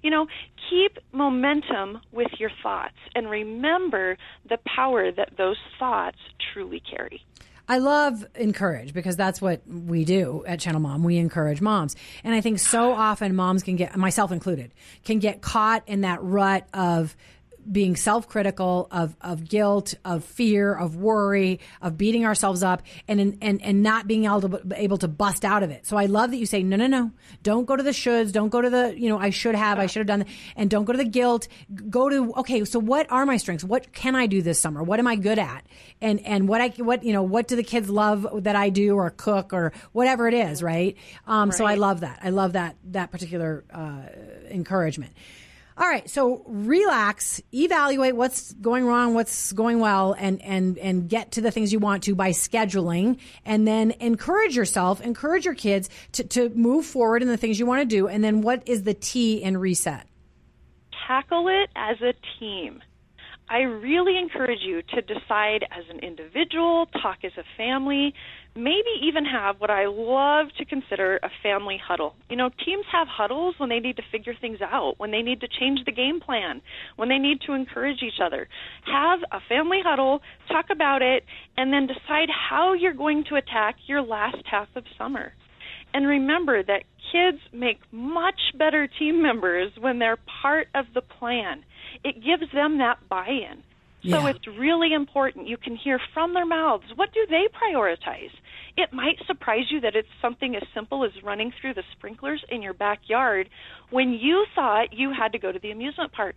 You 0.02 0.10
know, 0.10 0.28
keep 0.70 0.98
momentum 1.12 2.02
with 2.12 2.32
your 2.40 2.50
thoughts 2.62 2.98
and 3.16 3.30
remember 3.30 4.18
the 4.50 4.58
power 4.76 5.12
that 5.12 5.38
those 5.38 5.58
thoughts 5.80 6.18
truly 6.54 6.82
carry. 6.82 7.24
I 7.70 7.80
love 7.80 8.26
encourage 8.36 8.94
because 8.94 9.16
that's 9.16 9.42
what 9.42 9.62
we 9.68 10.06
do 10.06 10.44
at 10.48 10.60
Channel 10.60 10.80
Mom. 10.80 11.04
We 11.04 11.18
encourage 11.18 11.62
moms. 11.62 11.96
And 12.24 12.34
I 12.34 12.42
think 12.42 12.60
so 12.60 12.94
often 12.94 13.36
moms 13.36 13.62
can 13.62 13.76
get, 13.76 13.96
myself 13.96 14.32
included, 14.32 14.72
can 15.04 15.20
get 15.20 15.42
caught 15.42 15.84
in 15.86 16.02
that 16.02 16.24
rut 16.24 16.66
of 16.74 17.16
being 17.72 17.96
self-critical 17.96 18.88
of, 18.92 19.16
of 19.22 19.48
guilt, 19.48 19.96
of 20.06 20.24
fear, 20.24 20.74
of 20.74 20.96
worry, 20.96 21.60
of 21.82 21.98
beating 21.98 22.26
ourselves 22.26 22.64
up 22.64 22.82
and, 23.08 23.38
and, 23.42 23.62
and 23.62 23.84
not 23.84 24.08
being 24.08 24.26
able 24.26 24.42
to, 24.42 24.62
able 24.76 24.98
to 24.98 25.08
bust 25.08 25.44
out 25.44 25.64
of 25.64 25.70
it. 25.70 25.86
So 25.86 25.98
I 25.98 26.06
love 26.06 26.32
that 26.32 26.38
you 26.38 26.46
say, 26.46 26.64
no, 26.64 26.76
no, 26.76 26.88
no, 26.88 27.12
don't 27.44 27.66
go 27.66 27.76
to 27.76 27.84
the 27.84 27.92
shoulds. 27.92 28.32
Don't 28.32 28.50
go 28.50 28.62
to 28.62 28.70
the, 28.70 28.94
you 28.98 29.10
know, 29.10 29.18
I 29.18 29.30
should 29.30 29.56
have, 29.56 29.80
I 29.80 29.88
should 29.88 30.00
have 30.00 30.08
done 30.08 30.20
that. 30.20 30.28
And 30.56 30.70
don't 30.70 30.86
go 30.86 30.94
to 30.94 30.98
the 30.98 31.06
guilt. 31.06 31.48
Go 31.90 32.10
to, 32.10 32.34
okay, 32.36 32.64
so 32.66 32.80
what 32.80 33.12
are 33.12 33.26
my 33.26 33.38
strengths? 33.38 33.64
What 33.64 33.92
can 33.94 34.16
I 34.16 34.28
do 34.28 34.42
this 34.42 34.60
summer? 34.60 34.84
What 34.84 35.00
am 35.00 35.08
I 35.08 35.16
good 35.16 35.40
at? 35.40 35.66
And, 36.02 36.26
and 36.26 36.48
what 36.48 36.62
I, 36.62 36.70
what, 36.78 37.04
you 37.04 37.14
know, 37.14 37.24
what 37.24 37.48
do 37.48 37.56
the 37.56 37.64
kids 37.64 37.90
love 37.90 38.44
that 38.44 38.56
I 38.56 38.70
do 38.70 38.96
or 38.96 39.10
cook 39.10 39.54
or 39.54 39.74
whatever 39.92 40.28
it 40.28 40.34
is, 40.34 40.64
right? 40.64 40.96
Um, 41.26 41.50
right. 41.50 41.58
so 41.58 41.66
I 41.66 41.76
love 41.76 42.02
that. 42.02 42.20
I 42.24 42.30
love 42.30 42.54
that, 42.54 42.76
that 42.86 43.12
particular, 43.12 43.64
uh, 43.74 44.04
encouragement. 44.50 45.14
All 45.80 45.88
right, 45.88 46.10
so 46.10 46.42
relax, 46.48 47.40
evaluate 47.54 48.16
what's 48.16 48.52
going 48.54 48.86
wrong, 48.86 49.14
what's 49.14 49.52
going 49.54 49.80
well, 49.80 50.16
and 50.18 50.42
and 50.42 50.76
and 50.80 51.08
get 51.08 51.34
to 51.34 51.42
the 51.42 51.52
things 51.52 51.72
you 51.72 51.78
want 51.78 52.04
to 52.06 52.16
by 52.16 52.32
scheduling, 52.32 53.20
and 53.46 53.68
then 53.68 53.92
encourage 54.00 54.56
yourself, 54.56 55.02
encourage 55.02 55.46
your 55.46 55.54
kids 55.54 55.88
to 56.14 56.24
to 56.24 56.50
move 56.50 56.88
forward 56.88 57.22
in 57.22 57.28
the 57.28 57.38
things 57.38 57.60
you 57.60 57.68
want 57.68 57.82
to 57.82 57.86
do. 57.86 58.08
And 58.08 58.24
then 58.24 58.42
what 58.42 58.68
is 58.68 58.84
the 58.84 58.96
T 58.96 59.44
in 59.44 59.56
reset? 59.58 60.08
Tackle 61.08 61.48
it 61.48 61.70
as 61.76 62.02
a 62.02 62.14
team. 62.40 62.82
I 63.50 63.60
really 63.60 64.18
encourage 64.18 64.60
you 64.62 64.82
to 64.94 65.02
decide 65.02 65.64
as 65.72 65.86
an 65.90 66.00
individual, 66.00 66.86
talk 67.02 67.20
as 67.24 67.32
a 67.38 67.44
family, 67.56 68.14
maybe 68.56 68.92
even 69.04 69.24
have 69.24 69.62
what 69.62 69.70
I 69.70 69.86
love 69.86 70.48
to 70.58 70.66
consider 70.66 71.18
a 71.24 71.30
family 71.42 71.80
huddle. 71.82 72.16
You 72.30 72.36
know, 72.36 72.50
teams 72.66 72.86
have 72.92 73.08
huddles 73.08 73.56
when 73.58 73.70
they 73.70 73.80
need 73.80 73.96
to 73.98 74.04
figure 74.12 74.34
things 74.40 74.60
out, 74.62 74.96
when 74.98 75.12
they 75.12 75.22
need 75.22 75.40
to 75.42 75.48
change 75.48 75.80
the 75.86 75.94
game 75.94 76.20
plan, 76.20 76.62
when 76.98 77.08
they 77.08 77.20
need 77.20 77.40
to 77.48 77.54
encourage 77.54 78.02
each 78.02 78.20
other. 78.22 78.50
Have 78.86 79.20
a 79.32 79.40
family 79.48 79.80
huddle, 79.82 80.20
talk 80.50 80.66
about 80.70 81.02
it, 81.02 81.24
and 81.56 81.72
then 81.72 81.88
decide 81.88 82.28
how 82.30 82.74
you're 82.74 82.94
going 82.94 83.24
to 83.30 83.36
attack 83.36 83.76
your 83.86 84.02
last 84.02 84.44
half 84.46 84.68
of 84.76 84.84
summer. 84.98 85.32
And 85.94 86.06
remember 86.08 86.62
that 86.64 86.84
kids 87.12 87.40
make 87.54 87.80
much 87.92 88.40
better 88.56 88.88
team 88.88 89.22
members 89.22 89.72
when 89.80 90.00
they're 90.00 90.20
part 90.42 90.68
of 90.76 90.86
the 90.94 91.02
plan 91.02 91.64
it 92.04 92.24
gives 92.24 92.52
them 92.54 92.80
that 92.80 92.98
buy 93.10 93.28
in. 93.28 93.64
So 94.04 94.22
yeah. 94.22 94.30
it's 94.30 94.48
really 94.48 94.94
important. 94.94 95.48
You 95.48 95.58
can 95.58 95.76
hear 95.76 96.00
from 96.14 96.34
their 96.34 96.46
mouths 96.46 96.86
what 96.96 97.14
do 97.14 97.26
they 97.30 97.48
prioritize? 97.48 98.32
It 98.78 98.94
might 98.94 99.18
surprise 99.26 99.66
you 99.72 99.82
that 99.82 99.96
it's 99.96 100.08
something 100.22 100.56
as 100.56 100.64
simple 100.74 101.04
as 101.04 101.12
running 101.24 101.52
through 101.60 101.74
the 101.74 101.84
sprinklers 101.94 102.44
in 102.50 102.62
your 102.62 102.74
backyard 102.74 103.50
when 103.90 104.14
you 104.14 104.46
thought 104.54 104.94
you 104.94 105.12
had 105.12 105.32
to 105.32 105.40
go 105.40 105.52
to 105.52 105.60
the 105.60 105.72
amusement 105.72 106.12
park. 106.14 106.36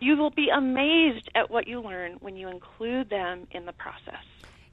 You 0.00 0.16
will 0.16 0.30
be 0.30 0.48
amazed 0.54 1.30
at 1.36 1.50
what 1.50 1.68
you 1.68 1.80
learn 1.80 2.14
when 2.20 2.36
you 2.36 2.48
include 2.48 3.08
them 3.08 3.46
in 3.52 3.64
the 3.64 3.72
process. 3.72 4.24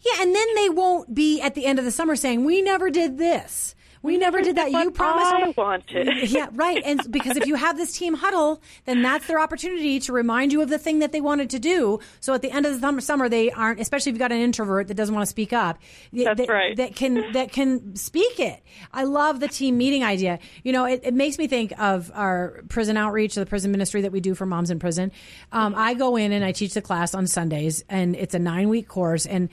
Yeah, 0.02 0.22
and 0.22 0.34
then 0.34 0.56
they 0.56 0.70
won't 0.70 1.14
be 1.14 1.42
at 1.42 1.56
the 1.56 1.66
end 1.66 1.80
of 1.80 1.86
the 1.86 1.92
summer 1.92 2.16
saying, 2.16 2.46
We 2.46 2.62
never 2.62 2.90
did 2.90 3.18
this 3.18 3.76
We 4.02 4.18
never 4.18 4.42
did 4.42 4.56
that. 4.56 4.72
You 4.72 4.92
promised. 4.92 5.60
I 5.60 5.62
wanted. 5.62 6.30
yeah, 6.32 6.48
right. 6.54 6.82
And 6.86 7.02
because 7.12 7.36
if 7.36 7.46
you 7.46 7.56
have 7.56 7.76
this 7.76 7.92
team 7.92 8.14
huddle, 8.14 8.62
then 8.86 9.02
that's 9.02 9.28
their 9.28 9.42
opportunity 9.42 10.00
to 10.00 10.14
remind 10.14 10.54
you 10.54 10.62
of 10.62 10.70
the 10.70 10.78
thing 10.78 11.00
that 11.00 11.12
they 11.12 11.20
wanted 11.20 11.50
to 11.50 11.60
do. 11.60 12.00
So 12.22 12.34
at 12.34 12.42
the 12.42 12.50
end 12.50 12.66
of 12.66 12.74
the 12.74 12.80
summer, 12.80 13.02
summer 13.02 13.28
they 13.28 13.52
aren't, 13.52 13.82
especially 13.82 14.12
if 14.12 14.14
you've 14.14 14.20
got 14.20 14.32
an 14.32 14.40
introvert 14.40 14.88
that 14.88 14.94
doesn't 14.94 15.14
want 15.14 15.26
to 15.26 15.30
speak 15.30 15.52
up. 15.52 15.80
That's 16.14 16.38
that, 16.38 16.50
right. 16.50 16.78
That 16.78 16.96
can 16.96 17.34
that 17.34 17.52
can 17.52 17.98
speak 17.98 18.40
it. 18.40 18.64
I 18.94 19.04
love 19.04 19.42
the 19.42 19.50
team 19.50 19.78
meeting 19.78 20.06
idea. 20.06 20.40
You 20.64 20.72
know, 20.72 20.86
it, 20.86 21.02
it 21.04 21.14
makes 21.14 21.38
me 21.38 21.48
think 21.48 21.78
of 21.78 22.10
our 22.14 22.64
prison 22.70 22.96
outreach, 22.96 23.36
the 23.36 23.46
prison 23.46 23.72
ministry 23.72 24.02
that 24.02 24.14
we 24.14 24.22
do 24.22 24.34
for 24.34 24.46
moms 24.46 24.72
in 24.72 24.80
prison. 24.80 25.12
Um, 25.52 25.74
I 25.76 25.94
go 25.94 26.16
in 26.16 26.32
and 26.32 26.46
I 26.46 26.54
teach 26.54 26.74
the 26.74 26.82
class 26.82 27.14
on 27.14 27.28
Sundays, 27.28 27.84
and 27.90 28.16
it's 28.16 28.34
a 28.34 28.40
nine 28.40 28.70
week 28.70 28.88
course, 28.88 29.26
and 29.26 29.50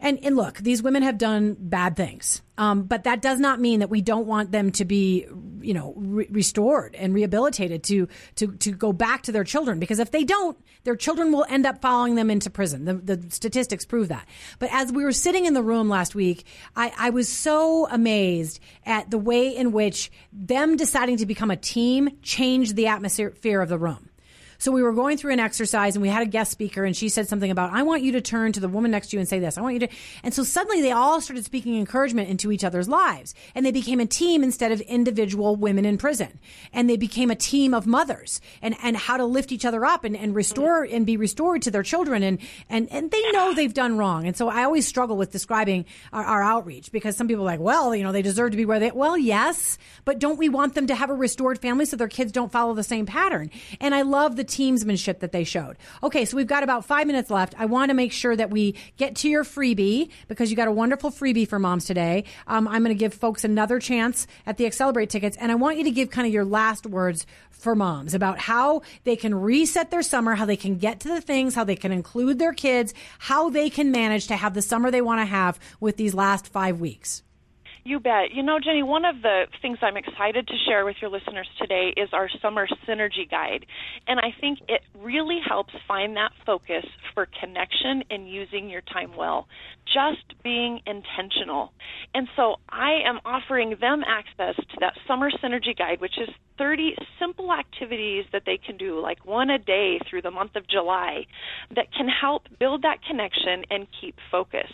and 0.00 0.18
and 0.24 0.36
look, 0.36 0.58
these 0.58 0.82
women 0.82 1.02
have 1.02 1.18
done 1.18 1.56
bad 1.58 1.96
things, 1.96 2.42
um, 2.56 2.84
but 2.84 3.04
that 3.04 3.20
does 3.20 3.40
not 3.40 3.60
mean 3.60 3.80
that 3.80 3.90
we 3.90 4.00
don't 4.00 4.26
want 4.26 4.52
them 4.52 4.70
to 4.72 4.84
be, 4.84 5.26
you 5.60 5.74
know, 5.74 5.92
re- 5.96 6.28
restored 6.30 6.94
and 6.94 7.12
rehabilitated 7.12 7.82
to 7.84 8.08
to 8.36 8.52
to 8.58 8.72
go 8.72 8.92
back 8.92 9.22
to 9.24 9.32
their 9.32 9.44
children. 9.44 9.80
Because 9.80 9.98
if 9.98 10.12
they 10.12 10.22
don't, 10.22 10.56
their 10.84 10.94
children 10.94 11.32
will 11.32 11.44
end 11.48 11.66
up 11.66 11.80
following 11.80 12.14
them 12.14 12.30
into 12.30 12.48
prison. 12.48 12.84
The, 12.84 12.94
the 12.94 13.30
statistics 13.30 13.84
prove 13.84 14.08
that. 14.08 14.26
But 14.60 14.70
as 14.72 14.92
we 14.92 15.02
were 15.04 15.12
sitting 15.12 15.46
in 15.46 15.54
the 15.54 15.62
room 15.62 15.88
last 15.88 16.14
week, 16.14 16.44
I, 16.76 16.92
I 16.96 17.10
was 17.10 17.28
so 17.28 17.88
amazed 17.90 18.60
at 18.86 19.10
the 19.10 19.18
way 19.18 19.54
in 19.54 19.72
which 19.72 20.12
them 20.32 20.76
deciding 20.76 21.16
to 21.18 21.26
become 21.26 21.50
a 21.50 21.56
team 21.56 22.10
changed 22.22 22.76
the 22.76 22.86
atmosphere 22.86 23.60
of 23.60 23.68
the 23.68 23.78
room. 23.78 24.07
So 24.60 24.72
we 24.72 24.82
were 24.82 24.92
going 24.92 25.16
through 25.16 25.32
an 25.32 25.38
exercise 25.38 25.94
and 25.94 26.02
we 26.02 26.08
had 26.08 26.22
a 26.22 26.26
guest 26.26 26.50
speaker 26.50 26.84
and 26.84 26.96
she 26.96 27.08
said 27.08 27.28
something 27.28 27.52
about, 27.52 27.72
I 27.72 27.84
want 27.84 28.02
you 28.02 28.10
to 28.12 28.20
turn 28.20 28.50
to 28.52 28.60
the 28.60 28.68
woman 28.68 28.90
next 28.90 29.10
to 29.10 29.16
you 29.16 29.20
and 29.20 29.28
say 29.28 29.38
this. 29.38 29.56
I 29.56 29.60
want 29.60 29.74
you 29.74 29.80
to. 29.86 29.88
And 30.24 30.34
so 30.34 30.42
suddenly 30.42 30.82
they 30.82 30.90
all 30.90 31.20
started 31.20 31.44
speaking 31.44 31.78
encouragement 31.78 32.28
into 32.28 32.50
each 32.50 32.64
other's 32.64 32.88
lives 32.88 33.36
and 33.54 33.64
they 33.64 33.70
became 33.70 34.00
a 34.00 34.06
team 34.06 34.42
instead 34.42 34.72
of 34.72 34.80
individual 34.80 35.54
women 35.54 35.84
in 35.84 35.96
prison. 35.96 36.40
And 36.72 36.90
they 36.90 36.96
became 36.96 37.30
a 37.30 37.36
team 37.36 37.72
of 37.72 37.86
mothers 37.86 38.40
and, 38.60 38.74
and 38.82 38.96
how 38.96 39.16
to 39.16 39.24
lift 39.24 39.52
each 39.52 39.64
other 39.64 39.84
up 39.84 40.02
and, 40.02 40.16
and 40.16 40.34
restore 40.34 40.82
and 40.82 41.06
be 41.06 41.16
restored 41.16 41.62
to 41.62 41.70
their 41.70 41.84
children. 41.84 42.24
And, 42.24 42.40
and, 42.68 42.90
and 42.90 43.12
they 43.12 43.30
know 43.30 43.54
they've 43.54 43.72
done 43.72 43.96
wrong. 43.96 44.26
And 44.26 44.36
so 44.36 44.48
I 44.48 44.64
always 44.64 44.88
struggle 44.88 45.16
with 45.16 45.30
describing 45.30 45.84
our, 46.12 46.24
our 46.24 46.42
outreach 46.42 46.90
because 46.90 47.16
some 47.16 47.28
people 47.28 47.44
are 47.44 47.46
like, 47.46 47.60
well, 47.60 47.94
you 47.94 48.02
know, 48.02 48.10
they 48.10 48.22
deserve 48.22 48.50
to 48.50 48.56
be 48.56 48.64
where 48.64 48.80
they, 48.80 48.90
well, 48.90 49.16
yes, 49.16 49.78
but 50.04 50.18
don't 50.18 50.36
we 50.36 50.48
want 50.48 50.74
them 50.74 50.88
to 50.88 50.96
have 50.96 51.10
a 51.10 51.14
restored 51.14 51.60
family 51.60 51.84
so 51.84 51.96
their 51.96 52.08
kids 52.08 52.32
don't 52.32 52.50
follow 52.50 52.74
the 52.74 52.82
same 52.82 53.06
pattern? 53.06 53.52
And 53.80 53.94
I 53.94 54.02
love 54.02 54.34
the 54.34 54.47
teamsmanship 54.48 55.20
that 55.20 55.32
they 55.32 55.44
showed. 55.44 55.76
Okay, 56.02 56.24
so 56.24 56.36
we've 56.36 56.46
got 56.46 56.62
about 56.62 56.84
five 56.84 57.06
minutes 57.06 57.30
left. 57.30 57.54
I 57.58 57.66
want 57.66 57.90
to 57.90 57.94
make 57.94 58.12
sure 58.12 58.34
that 58.34 58.50
we 58.50 58.74
get 58.96 59.16
to 59.16 59.28
your 59.28 59.44
freebie 59.44 60.10
because 60.26 60.50
you 60.50 60.56
got 60.56 60.68
a 60.68 60.72
wonderful 60.72 61.10
freebie 61.10 61.46
for 61.46 61.58
moms 61.58 61.84
today. 61.84 62.24
Um, 62.46 62.66
I'm 62.66 62.82
going 62.82 62.96
to 62.96 62.98
give 62.98 63.14
folks 63.14 63.44
another 63.44 63.78
chance 63.78 64.26
at 64.46 64.56
the 64.56 64.66
Accelerate 64.66 65.10
tickets, 65.10 65.36
and 65.36 65.52
I 65.52 65.54
want 65.54 65.78
you 65.78 65.84
to 65.84 65.90
give 65.90 66.10
kind 66.10 66.26
of 66.26 66.32
your 66.32 66.44
last 66.44 66.86
words 66.86 67.26
for 67.50 67.74
moms 67.74 68.14
about 68.14 68.38
how 68.38 68.82
they 69.04 69.16
can 69.16 69.34
reset 69.34 69.90
their 69.90 70.02
summer, 70.02 70.34
how 70.34 70.46
they 70.46 70.56
can 70.56 70.78
get 70.78 71.00
to 71.00 71.08
the 71.08 71.20
things, 71.20 71.54
how 71.54 71.64
they 71.64 71.76
can 71.76 71.92
include 71.92 72.38
their 72.38 72.52
kids, 72.52 72.94
how 73.18 73.50
they 73.50 73.68
can 73.68 73.90
manage 73.90 74.28
to 74.28 74.36
have 74.36 74.54
the 74.54 74.62
summer 74.62 74.90
they 74.90 75.02
want 75.02 75.20
to 75.20 75.24
have 75.24 75.58
with 75.80 75.96
these 75.96 76.14
last 76.14 76.46
five 76.48 76.80
weeks. 76.80 77.22
You 77.88 78.00
bet. 78.00 78.34
You 78.34 78.42
know, 78.42 78.58
Jenny, 78.62 78.82
one 78.82 79.06
of 79.06 79.22
the 79.22 79.44
things 79.62 79.78
I'm 79.80 79.96
excited 79.96 80.46
to 80.46 80.52
share 80.66 80.84
with 80.84 80.96
your 81.00 81.10
listeners 81.10 81.48
today 81.58 81.94
is 81.96 82.10
our 82.12 82.28
summer 82.42 82.68
synergy 82.86 83.28
guide. 83.30 83.64
And 84.06 84.20
I 84.20 84.38
think 84.38 84.58
it 84.68 84.82
really 84.94 85.38
helps 85.48 85.72
find 85.88 86.14
that 86.18 86.32
focus 86.44 86.84
for 87.14 87.26
connection 87.40 88.04
and 88.10 88.28
using 88.28 88.68
your 88.68 88.82
time 88.82 89.16
well, 89.16 89.48
just 89.86 90.42
being 90.44 90.80
intentional. 90.84 91.72
And 92.12 92.28
so 92.36 92.56
I 92.68 93.00
am 93.06 93.20
offering 93.24 93.76
them 93.80 94.02
access 94.06 94.56
to 94.56 94.76
that 94.80 94.92
summer 95.06 95.30
synergy 95.42 95.74
guide, 95.74 96.02
which 96.02 96.18
is 96.18 96.28
30 96.58 96.94
simple 97.18 97.54
activities 97.54 98.26
that 98.34 98.42
they 98.44 98.58
can 98.58 98.76
do, 98.76 99.00
like 99.00 99.24
one 99.24 99.48
a 99.48 99.58
day 99.58 99.98
through 100.10 100.20
the 100.20 100.30
month 100.30 100.56
of 100.56 100.68
July, 100.68 101.24
that 101.74 101.86
can 101.96 102.08
help 102.08 102.42
build 102.58 102.82
that 102.82 102.98
connection 103.08 103.64
and 103.70 103.86
keep 103.98 104.16
focus. 104.30 104.70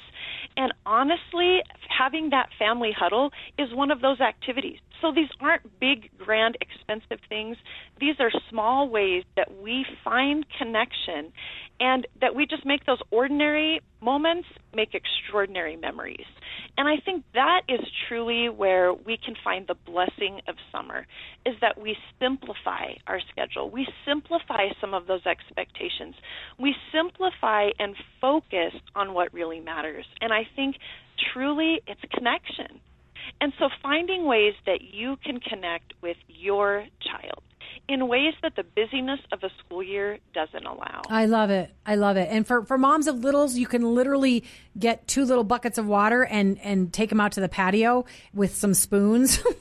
And 0.57 0.73
honestly, 0.87 1.61
having 1.89 2.31
that 2.31 2.49
family 2.59 2.93
huddle 2.97 3.31
is 3.59 3.69
one 3.73 3.91
of 3.91 4.01
those 4.01 4.21
activities. 4.21 4.79
So 5.01 5.13
these 5.13 5.29
aren't 5.41 5.81
big, 5.81 6.11
grand, 6.17 6.57
expensive 6.61 7.19
things. 7.29 7.57
These 8.01 8.17
are 8.21 8.31
small 8.51 8.89
ways 8.89 9.25
that 9.37 9.49
we 9.61 9.85
find 10.03 10.47
connection 10.59 11.33
and 11.81 12.07
that 12.21 12.35
we 12.35 12.47
just 12.47 12.65
make 12.65 12.87
those 12.87 13.01
ordinary 13.11 13.81
moments 14.01 14.49
make 14.75 14.95
extraordinary 14.95 15.77
memories. 15.77 16.27
And 16.77 16.89
I 16.89 16.97
think 17.05 17.25
that 17.35 17.63
is 17.69 17.81
truly 18.09 18.49
where 18.49 18.93
we 18.93 19.17
can 19.17 19.35
find 19.43 19.67
the 19.67 19.75
blessing 19.87 20.41
of 20.49 20.57
summer 20.73 21.07
is 21.47 21.55
that 21.61 21.81
we 21.81 21.97
simplify 22.21 22.95
our 23.07 23.21
schedule. 23.31 23.71
We 23.71 23.87
simplify 24.07 24.69
some 24.81 24.95
of 24.95 25.07
those 25.07 25.25
expectations. 25.27 26.15
We 26.59 26.75
simplify 26.93 27.71
and 27.79 27.95
focus 28.21 28.75
on 28.95 29.15
what 29.15 29.33
really 29.33 29.61
matters. 29.61 30.07
And 30.21 30.33
I 30.33 30.43
think 30.57 30.77
truly 31.33 31.81
it's 31.87 32.01
connection. 32.13 32.81
And 33.41 33.53
so 33.59 33.69
finding 33.83 34.27
ways 34.27 34.55
that 34.67 34.81
you 34.83 35.17
can 35.25 35.41
connect 35.41 35.95
with 36.03 36.17
your 36.29 36.87
child 37.01 37.43
in 37.89 38.09
ways 38.09 38.35
that 38.43 38.57
the 38.57 38.63
busyness 38.63 39.21
of 39.33 39.43
a 39.43 39.51
school 39.59 39.83
year 39.83 40.19
doesn't 40.33 40.65
allow. 40.65 41.03
I 41.09 41.27
love 41.27 41.51
it. 41.51 41.71
I 41.85 41.97
love 41.97 42.17
it. 42.17 42.29
And 42.31 42.47
for, 42.47 42.65
for 42.65 42.79
moms 42.79 43.07
of 43.07 43.23
littles, 43.23 43.57
you 43.57 43.67
can 43.67 43.95
literally 43.95 44.45
get 44.79 45.07
two 45.07 45.25
little 45.25 45.45
buckets 45.45 45.79
of 45.79 45.87
water 45.87 46.25
and, 46.25 46.59
and 46.61 46.93
take 46.93 47.11
them 47.11 47.21
out 47.21 47.33
to 47.33 47.41
the 47.41 47.49
patio 47.49 48.05
with 48.33 48.57
some 48.57 48.75
spoons. 48.75 49.43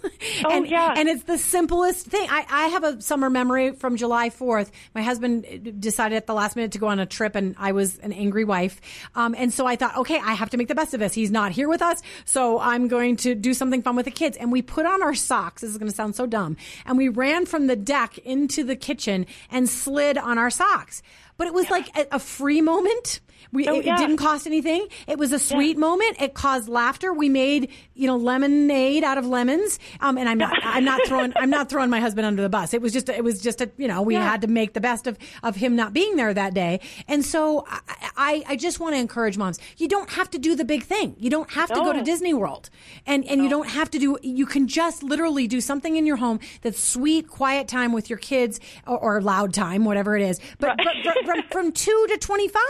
Oh, 0.46 0.58
and, 0.58 0.70
yeah. 0.70 0.94
And 0.96 1.10
it's 1.10 1.24
the 1.24 1.38
simplest 1.38 2.08
thing. 2.08 2.28
I, 2.30 2.46
I 2.50 2.68
have 2.70 2.84
a 2.86 3.02
summer 3.02 3.30
memory 3.30 3.74
from 3.74 3.98
July 3.98 4.30
4th. 4.30 4.72
My 4.96 5.02
husband 5.02 5.80
decided 5.80 6.16
at 6.16 6.28
the 6.28 6.34
last 6.34 6.56
minute 6.56 6.72
to 6.72 6.80
go 6.80 6.88
on 6.88 7.00
a 7.00 7.06
trip 7.06 7.36
and 7.36 7.56
I 7.58 7.74
was 7.74 7.98
an 8.00 8.14
angry 8.14 8.46
wife. 8.46 8.80
Um, 9.16 9.36
and 9.38 9.54
so 9.54 9.66
I 9.66 9.76
thought, 9.76 9.98
okay, 9.98 10.20
I 10.24 10.34
have 10.34 10.50
to 10.52 10.58
make 10.58 10.70
the 10.70 10.76
best 10.76 10.94
of 10.94 11.02
this. 11.02 11.14
He's 11.14 11.32
not 11.32 11.52
here 11.52 11.68
with 11.68 11.82
us. 11.82 12.02
So 12.26 12.60
I'm 12.60 12.88
going 12.88 13.18
to 13.18 13.36
do 13.36 13.54
something 13.54 13.82
fun 13.82 13.96
with 13.96 14.06
the 14.06 14.12
kids. 14.12 14.38
And 14.38 14.52
we 14.52 14.62
put 14.62 14.86
on 14.86 15.04
our 15.04 15.14
socks. 15.14 15.62
This 15.62 15.72
is 15.72 15.78
going 15.78 15.90
to 15.90 15.96
sound 15.96 16.16
so 16.16 16.26
dumb. 16.26 16.56
And 16.86 16.98
we 16.98 17.10
ran 17.10 17.46
from 17.46 17.68
the 17.68 17.76
deck 17.94 18.18
into 18.26 18.64
the 18.64 18.76
kitchen 18.76 19.24
and 19.52 19.70
slid 19.70 20.18
on 20.18 20.40
our 20.40 20.50
socks. 20.50 21.04
But 21.38 21.46
it 21.46 21.54
was 21.54 21.70
like 21.70 21.96
a, 21.96 22.16
a 22.16 22.20
free 22.20 22.60
moment. 22.60 23.20
We, 23.52 23.68
Oh, 23.68 23.76
it, 23.80 23.86
yeah. 23.86 23.96
it 23.96 23.98
didn't 23.98 24.18
cost 24.18 24.48
anything. 24.48 24.88
It 25.08 25.18
was 25.18 25.32
a 25.32 25.40
sweet 25.40 25.78
moment. 25.78 26.22
It 26.22 26.34
caused 26.34 26.68
laughter. 26.70 27.14
We 27.14 27.30
made, 27.30 27.70
you 27.94 28.08
know, 28.08 28.18
lemonade 28.18 29.04
out 29.04 29.18
of 29.18 29.26
lemons. 29.26 29.80
Um, 30.02 30.18
and 30.18 30.28
I'm 30.30 30.38
not, 30.38 30.54
I'm 30.64 30.84
not 30.86 31.02
throwing, 31.08 31.34
I'm 31.36 31.50
not 31.50 31.70
throwing 31.70 31.90
my 31.90 32.00
husband 32.00 32.26
under 32.26 32.42
the 32.42 32.50
bus. 32.50 32.74
It 32.74 32.82
was 32.82 32.94
just, 32.94 33.10
it 33.10 33.24
was 33.24 33.42
just 33.42 33.62
a, 33.62 33.70
you 33.78 33.88
know, 33.88 34.02
we 34.02 34.14
Yeah. 34.16 34.24
had 34.30 34.42
to 34.42 34.48
make 34.48 34.74
the 34.74 34.82
best 34.82 35.08
of, 35.08 35.18
of 35.44 35.56
him 35.56 35.76
not 35.76 35.94
being 35.94 36.16
there 36.16 36.34
that 36.34 36.54
day. 36.54 36.80
And 37.08 37.24
so 37.26 37.66
I, 37.68 37.82
I, 38.16 38.44
I 38.50 38.56
just 38.56 38.80
want 38.80 38.96
to 38.96 39.00
encourage 39.00 39.38
moms. 39.38 39.60
You 39.78 39.88
don't 39.88 40.10
have 40.12 40.30
to 40.32 40.38
do 40.40 40.56
the 40.56 40.66
big 40.66 40.84
thing. 40.84 41.16
You 41.20 41.30
don't 41.30 41.50
have 41.52 41.70
to 41.70 41.76
go 41.76 41.94
to 41.94 42.02
Disney 42.04 42.34
World 42.34 42.70
and, 43.06 43.26
and 43.26 43.44
you 43.44 43.50
don't 43.50 43.70
have 43.70 43.90
to 43.92 44.00
do, 44.00 44.18
you 44.22 44.46
can 44.46 44.68
just 44.68 45.04
literally 45.04 45.48
do 45.48 45.62
something 45.62 45.96
in 45.96 46.06
your 46.06 46.18
home 46.18 46.40
that's 46.62 46.84
sweet, 46.84 47.28
quiet 47.28 47.68
time 47.68 47.92
with 47.94 48.10
your 48.10 48.20
kids 48.20 48.60
or, 48.88 48.98
or 48.98 49.22
loud 49.22 49.54
time, 49.54 49.86
whatever 49.86 50.16
it 50.16 50.22
is. 50.24 50.40
But, 50.60 50.78
but 50.78 50.88
from, 51.04 51.26
from, 51.26 51.44
from 51.50 51.72
two 51.72 52.06
to 52.10 52.18
25. 52.18 52.64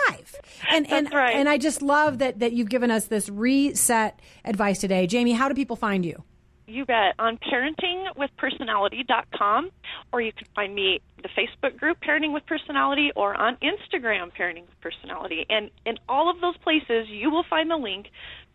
And, 0.62 0.62
and, 0.71 0.86
That's 0.88 1.13
right. 1.13 1.36
and 1.36 1.49
I 1.49 1.58
just 1.58 1.82
love 1.82 2.19
that, 2.19 2.39
that 2.39 2.54
you've 2.54 2.69
given 2.69 2.91
us 2.91 3.06
this 3.06 3.28
reset 3.30 4.19
advice 4.45 4.80
today. 4.80 5.08
Jamie, 5.08 5.34
how 5.34 5.49
do 5.49 5.56
people 5.56 5.76
find 5.76 6.06
you? 6.06 6.23
You 6.65 6.86
bet. 6.86 7.15
On 7.19 7.38
parentingwithpersonality.com, 7.38 9.69
or 10.12 10.21
you 10.21 10.32
can 10.32 10.47
find 10.56 10.73
me 10.73 11.02
the 11.21 11.28
Facebook 11.30 11.78
group 11.78 11.99
Parenting 12.02 12.34
with 12.34 12.45
Personality, 12.45 13.12
or 13.15 13.36
on 13.36 13.58
Instagram 13.58 14.32
Parenting 14.34 14.65
with 14.67 14.80
Personality. 14.82 15.45
And 15.49 15.69
in 15.86 15.97
all 16.08 16.30
of 16.30 16.39
those 16.41 16.58
places, 16.58 17.08
you 17.10 17.30
will 17.30 17.43
find 17.49 17.69
the 17.69 17.76
link 17.76 18.08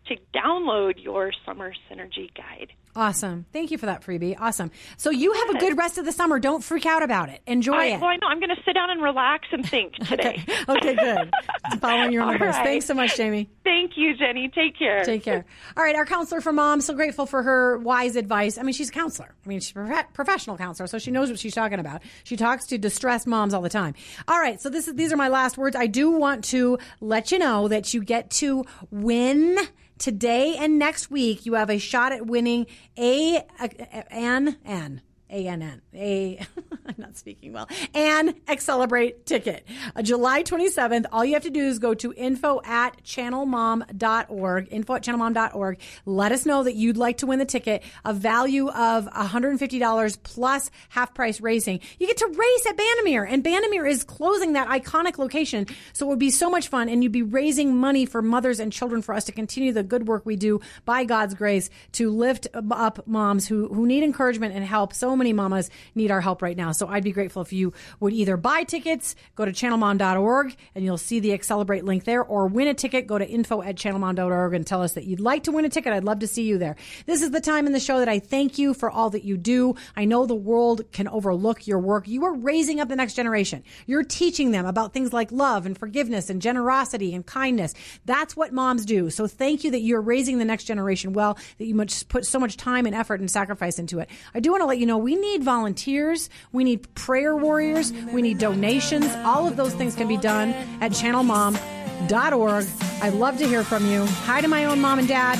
to 0.07 0.17
download 0.33 1.03
your 1.03 1.31
Summer 1.45 1.71
Synergy 1.89 2.33
Guide. 2.35 2.73
Awesome. 2.99 3.45
Thank 3.53 3.71
you 3.71 3.77
for 3.77 3.85
that 3.85 4.01
freebie. 4.01 4.35
Awesome. 4.37 4.71
So 4.97 5.09
you 5.09 5.31
have 5.31 5.55
a 5.55 5.57
good 5.57 5.77
rest 5.77 5.97
of 5.97 6.03
the 6.03 6.11
summer. 6.11 6.37
Don't 6.37 6.61
freak 6.61 6.85
out 6.85 7.01
about 7.01 7.29
it. 7.29 7.41
Enjoy 7.47 7.73
I, 7.73 7.85
it. 7.85 8.01
well, 8.01 8.09
I 8.09 8.17
know. 8.17 8.27
I'm 8.27 8.39
going 8.41 8.49
to 8.49 8.61
sit 8.65 8.73
down 8.73 8.89
and 8.89 9.01
relax 9.01 9.47
and 9.53 9.65
think 9.65 9.93
today. 10.05 10.43
Okay, 10.67 10.95
good. 10.95 11.31
Following 11.79 12.11
your 12.11 12.23
own 12.23 12.33
advice. 12.33 12.55
right. 12.55 12.65
Thanks 12.65 12.85
so 12.87 12.93
much, 12.93 13.15
Jamie. 13.15 13.49
Thank 13.63 13.93
you, 13.95 14.17
Jenny. 14.17 14.51
Take 14.53 14.77
care. 14.77 15.05
Take 15.05 15.23
care. 15.23 15.45
All 15.77 15.83
right, 15.83 15.95
our 15.95 16.05
counselor 16.05 16.41
for 16.41 16.51
moms, 16.51 16.85
so 16.87 16.93
grateful 16.93 17.25
for 17.25 17.41
her 17.41 17.77
wise 17.77 18.17
advice. 18.17 18.57
I 18.57 18.63
mean, 18.63 18.73
she's 18.73 18.89
a 18.89 18.91
counselor. 18.91 19.33
I 19.45 19.47
mean, 19.47 19.61
she's 19.61 19.73
a 19.77 20.05
professional 20.13 20.57
counselor, 20.57 20.87
so 20.87 20.99
she 20.99 21.09
knows 21.11 21.29
what 21.29 21.39
she's 21.39 21.55
talking 21.55 21.79
about. 21.79 22.01
She 22.25 22.35
talks 22.35 22.65
to 22.67 22.77
distressed 22.77 23.27
moms 23.27 23.53
all 23.53 23.61
the 23.61 23.69
time. 23.69 23.93
All 24.27 24.41
right, 24.41 24.59
so 24.59 24.69
this 24.69 24.89
is 24.89 24.95
these 24.95 25.13
are 25.13 25.17
my 25.17 25.29
last 25.29 25.57
words. 25.57 25.77
I 25.77 25.87
do 25.87 26.11
want 26.11 26.43
to 26.45 26.77
let 26.99 27.31
you 27.31 27.39
know 27.39 27.69
that 27.69 27.93
you 27.93 28.03
get 28.03 28.29
to 28.31 28.65
win 28.91 29.57
today 29.99 30.55
and 30.57 30.79
next 30.79 31.11
week. 31.11 31.45
You 31.45 31.53
have 31.53 31.69
a 31.69 31.77
shot 31.77 32.11
at 32.11 32.25
winning 32.25 32.65
a, 32.97 33.37
a, 33.59 33.69
a 33.93 34.13
an 34.13 34.57
an 34.65 35.01
A-N-N. 35.29 35.81
A, 35.93 36.39
speaking 37.19 37.53
well. 37.53 37.67
And 37.93 38.35
Accelerate 38.47 39.25
ticket. 39.25 39.65
Uh, 39.95 40.01
July 40.01 40.43
27th, 40.43 41.05
all 41.11 41.23
you 41.23 41.33
have 41.33 41.43
to 41.43 41.49
do 41.49 41.67
is 41.67 41.79
go 41.79 41.93
to 41.93 42.13
info 42.13 42.61
at 42.63 43.03
channelmom.org, 43.03 44.67
info 44.71 44.95
at 44.95 45.03
channelmom.org. 45.03 45.79
Let 46.05 46.31
us 46.31 46.45
know 46.45 46.63
that 46.63 46.75
you'd 46.75 46.97
like 46.97 47.19
to 47.19 47.27
win 47.27 47.39
the 47.39 47.45
ticket, 47.45 47.83
a 48.03 48.13
value 48.13 48.69
of 48.69 49.05
$150 49.05 50.17
plus 50.23 50.71
half 50.89 51.13
price 51.13 51.41
racing. 51.41 51.81
You 51.99 52.07
get 52.07 52.17
to 52.17 52.27
race 52.27 52.65
at 52.67 52.77
Bandimere, 52.77 53.27
and 53.29 53.43
Bandimere 53.43 53.89
is 53.89 54.03
closing 54.03 54.53
that 54.53 54.67
iconic 54.67 55.17
location. 55.17 55.67
So 55.93 56.07
it 56.07 56.09
would 56.09 56.19
be 56.19 56.31
so 56.31 56.49
much 56.49 56.69
fun, 56.69 56.89
and 56.89 57.03
you'd 57.03 57.11
be 57.11 57.21
raising 57.21 57.75
money 57.75 58.05
for 58.05 58.21
mothers 58.21 58.59
and 58.59 58.71
children 58.71 59.01
for 59.01 59.13
us 59.13 59.25
to 59.25 59.31
continue 59.31 59.73
the 59.73 59.83
good 59.83 60.07
work 60.07 60.25
we 60.25 60.35
do 60.35 60.61
by 60.85 61.03
God's 61.03 61.33
grace 61.33 61.69
to 61.93 62.09
lift 62.09 62.47
up 62.53 63.07
moms 63.07 63.47
who, 63.47 63.67
who 63.73 63.85
need 63.85 64.03
encouragement 64.03 64.55
and 64.55 64.63
help. 64.63 64.93
So 64.93 65.15
many 65.15 65.33
mamas 65.33 65.69
need 65.95 66.11
our 66.11 66.21
help 66.21 66.41
right 66.41 66.57
now. 66.57 66.71
So 66.71 66.87
I'd 66.87 67.03
be 67.03 67.08
grateful 67.11 67.41
if 67.41 67.53
you 67.53 67.73
would 67.99 68.13
either 68.13 68.37
buy 68.37 68.63
tickets, 68.63 69.15
go 69.35 69.45
to 69.45 69.51
channelmom.org, 69.51 70.55
and 70.75 70.85
you'll 70.85 70.97
see 70.97 71.19
the 71.19 71.33
Accelerate 71.33 71.85
link 71.85 72.03
there, 72.03 72.23
or 72.23 72.47
win 72.47 72.67
a 72.67 72.73
ticket, 72.73 73.07
go 73.07 73.17
to 73.17 73.27
info 73.27 73.61
at 73.61 73.75
channelmom.org 73.75 74.53
and 74.53 74.65
tell 74.65 74.81
us 74.81 74.93
that 74.93 75.05
you'd 75.05 75.19
like 75.19 75.43
to 75.43 75.51
win 75.51 75.65
a 75.65 75.69
ticket. 75.69 75.93
I'd 75.93 76.03
love 76.03 76.19
to 76.19 76.27
see 76.27 76.43
you 76.43 76.57
there. 76.57 76.75
This 77.05 77.21
is 77.21 77.31
the 77.31 77.41
time 77.41 77.67
in 77.67 77.73
the 77.73 77.79
show 77.79 77.99
that 77.99 78.09
I 78.09 78.19
thank 78.19 78.57
you 78.57 78.73
for 78.73 78.89
all 78.89 79.09
that 79.11 79.23
you 79.23 79.37
do. 79.37 79.75
I 79.95 80.05
know 80.05 80.25
the 80.25 80.35
world 80.35 80.91
can 80.91 81.07
overlook 81.07 81.67
your 81.67 81.79
work. 81.79 82.07
You 82.07 82.25
are 82.25 82.33
raising 82.33 82.79
up 82.79 82.89
the 82.89 82.95
next 82.95 83.13
generation. 83.13 83.63
You're 83.85 84.03
teaching 84.03 84.51
them 84.51 84.65
about 84.65 84.93
things 84.93 85.13
like 85.13 85.31
love 85.31 85.65
and 85.65 85.77
forgiveness 85.77 86.29
and 86.29 86.41
generosity 86.41 87.13
and 87.13 87.25
kindness. 87.25 87.73
That's 88.05 88.35
what 88.35 88.53
moms 88.53 88.85
do. 88.85 89.09
So 89.09 89.27
thank 89.27 89.63
you 89.63 89.71
that 89.71 89.81
you're 89.81 90.01
raising 90.01 90.37
the 90.37 90.45
next 90.45 90.65
generation 90.65 91.13
well, 91.13 91.37
that 91.57 91.65
you 91.65 91.75
much 91.75 92.07
put 92.07 92.25
so 92.25 92.39
much 92.39 92.57
time 92.57 92.85
and 92.85 92.95
effort 92.95 93.19
and 93.19 93.29
sacrifice 93.29 93.79
into 93.79 93.99
it. 93.99 94.09
I 94.33 94.39
do 94.39 94.51
want 94.51 94.61
to 94.61 94.65
let 94.65 94.79
you 94.79 94.85
know 94.85 94.97
we 94.97 95.15
need 95.15 95.43
volunteers. 95.43 96.29
We 96.51 96.63
need 96.63 96.93
prayer 96.99 97.35
warriors. 97.35 97.91
We 98.13 98.21
need 98.21 98.37
donations. 98.37 99.07
All 99.25 99.47
of 99.47 99.55
those 99.55 99.73
things 99.73 99.95
can 99.95 100.07
be 100.07 100.17
done 100.17 100.49
at 100.81 100.91
channelmom.org. 100.91 102.67
I'd 103.01 103.13
love 103.13 103.37
to 103.37 103.47
hear 103.47 103.63
from 103.63 103.89
you. 103.89 104.05
Hi 104.05 104.41
to 104.41 104.47
my 104.47 104.65
own 104.65 104.79
mom 104.81 104.99
and 104.99 105.07
dad, 105.07 105.37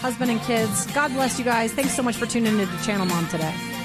husband 0.00 0.30
and 0.30 0.40
kids. 0.40 0.86
God 0.92 1.12
bless 1.12 1.38
you 1.38 1.44
guys. 1.44 1.72
Thanks 1.72 1.94
so 1.94 2.02
much 2.02 2.16
for 2.16 2.26
tuning 2.26 2.58
into 2.58 2.84
Channel 2.84 3.06
Mom 3.06 3.28
today. 3.28 3.75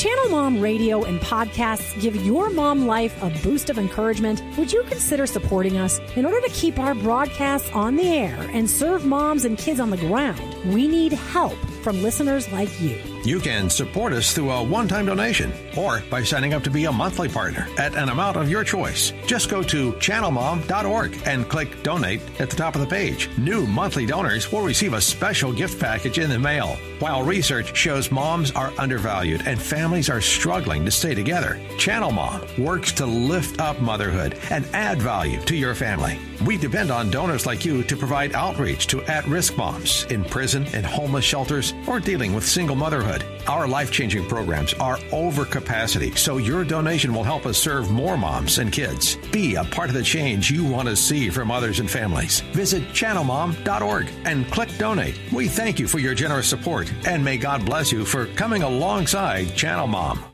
Channel 0.00 0.19
Mom 0.30 0.60
radio 0.60 1.02
and 1.02 1.20
podcasts 1.20 2.00
give 2.00 2.14
your 2.24 2.50
mom 2.50 2.86
life 2.86 3.20
a 3.20 3.30
boost 3.42 3.68
of 3.68 3.78
encouragement, 3.78 4.40
would 4.56 4.72
you 4.72 4.84
consider 4.84 5.26
supporting 5.26 5.76
us? 5.76 5.98
In 6.14 6.24
order 6.24 6.40
to 6.40 6.48
keep 6.50 6.78
our 6.78 6.94
broadcasts 6.94 7.68
on 7.72 7.96
the 7.96 8.08
air 8.08 8.38
and 8.52 8.70
serve 8.70 9.04
moms 9.04 9.44
and 9.44 9.58
kids 9.58 9.80
on 9.80 9.90
the 9.90 9.96
ground, 9.96 10.40
we 10.72 10.86
need 10.86 11.12
help 11.12 11.58
from 11.82 12.02
listeners 12.02 12.50
like 12.52 12.80
you. 12.80 12.96
You 13.24 13.38
can 13.40 13.68
support 13.68 14.12
us 14.12 14.32
through 14.32 14.50
a 14.50 14.62
one 14.62 14.88
time 14.88 15.06
donation 15.06 15.52
or 15.76 16.02
by 16.10 16.22
signing 16.22 16.54
up 16.54 16.62
to 16.64 16.70
be 16.70 16.86
a 16.86 16.92
monthly 16.92 17.28
partner 17.28 17.68
at 17.76 17.94
an 17.94 18.08
amount 18.08 18.36
of 18.36 18.48
your 18.48 18.64
choice. 18.64 19.12
Just 19.26 19.50
go 19.50 19.62
to 19.64 19.92
channelmom.org 19.94 21.22
and 21.26 21.48
click 21.48 21.82
donate 21.82 22.22
at 22.40 22.48
the 22.48 22.56
top 22.56 22.74
of 22.74 22.80
the 22.80 22.86
page. 22.86 23.28
New 23.36 23.66
monthly 23.66 24.06
donors 24.06 24.50
will 24.50 24.62
receive 24.62 24.94
a 24.94 25.00
special 25.00 25.52
gift 25.52 25.78
package 25.78 26.18
in 26.18 26.30
the 26.30 26.38
mail. 26.38 26.78
While 26.98 27.22
research 27.22 27.76
shows 27.76 28.10
moms 28.10 28.52
are 28.52 28.72
undervalued 28.78 29.42
and 29.46 29.60
families 29.60 30.08
are 30.08 30.19
struggling 30.20 30.84
to 30.84 30.90
stay 30.90 31.14
together, 31.14 31.60
Channel 31.78 32.12
Mom 32.12 32.42
works 32.58 32.92
to 32.92 33.06
lift 33.06 33.60
up 33.60 33.80
motherhood 33.80 34.38
and 34.50 34.66
add 34.72 35.00
value 35.00 35.40
to 35.42 35.56
your 35.56 35.74
family. 35.74 36.18
We 36.46 36.56
depend 36.56 36.90
on 36.90 37.10
donors 37.10 37.44
like 37.44 37.64
you 37.64 37.82
to 37.84 37.96
provide 37.96 38.34
outreach 38.34 38.86
to 38.88 39.02
at 39.02 39.26
risk 39.26 39.56
moms 39.58 40.04
in 40.04 40.24
prison 40.24 40.66
and 40.72 40.86
homeless 40.86 41.24
shelters 41.24 41.74
or 41.86 42.00
dealing 42.00 42.32
with 42.32 42.46
single 42.46 42.76
motherhood. 42.76 43.24
Our 43.46 43.68
life 43.68 43.90
changing 43.90 44.26
programs 44.26 44.72
are 44.74 44.98
over 45.12 45.44
capacity, 45.44 46.14
so 46.14 46.38
your 46.38 46.64
donation 46.64 47.12
will 47.12 47.24
help 47.24 47.44
us 47.44 47.58
serve 47.58 47.90
more 47.90 48.16
moms 48.16 48.58
and 48.58 48.72
kids. 48.72 49.16
Be 49.32 49.56
a 49.56 49.64
part 49.64 49.90
of 49.90 49.94
the 49.94 50.02
change 50.02 50.50
you 50.50 50.64
want 50.64 50.88
to 50.88 50.96
see 50.96 51.28
for 51.28 51.44
mothers 51.44 51.80
and 51.80 51.90
families. 51.90 52.40
Visit 52.52 52.84
channelmom.org 52.88 54.10
and 54.24 54.50
click 54.50 54.70
donate. 54.78 55.20
We 55.32 55.48
thank 55.48 55.78
you 55.78 55.86
for 55.86 55.98
your 55.98 56.14
generous 56.14 56.48
support 56.48 56.90
and 57.06 57.24
may 57.24 57.36
God 57.36 57.66
bless 57.66 57.92
you 57.92 58.04
for 58.04 58.26
coming 58.26 58.62
alongside 58.62 59.54
Channel 59.56 59.88
Mom. 59.88 60.29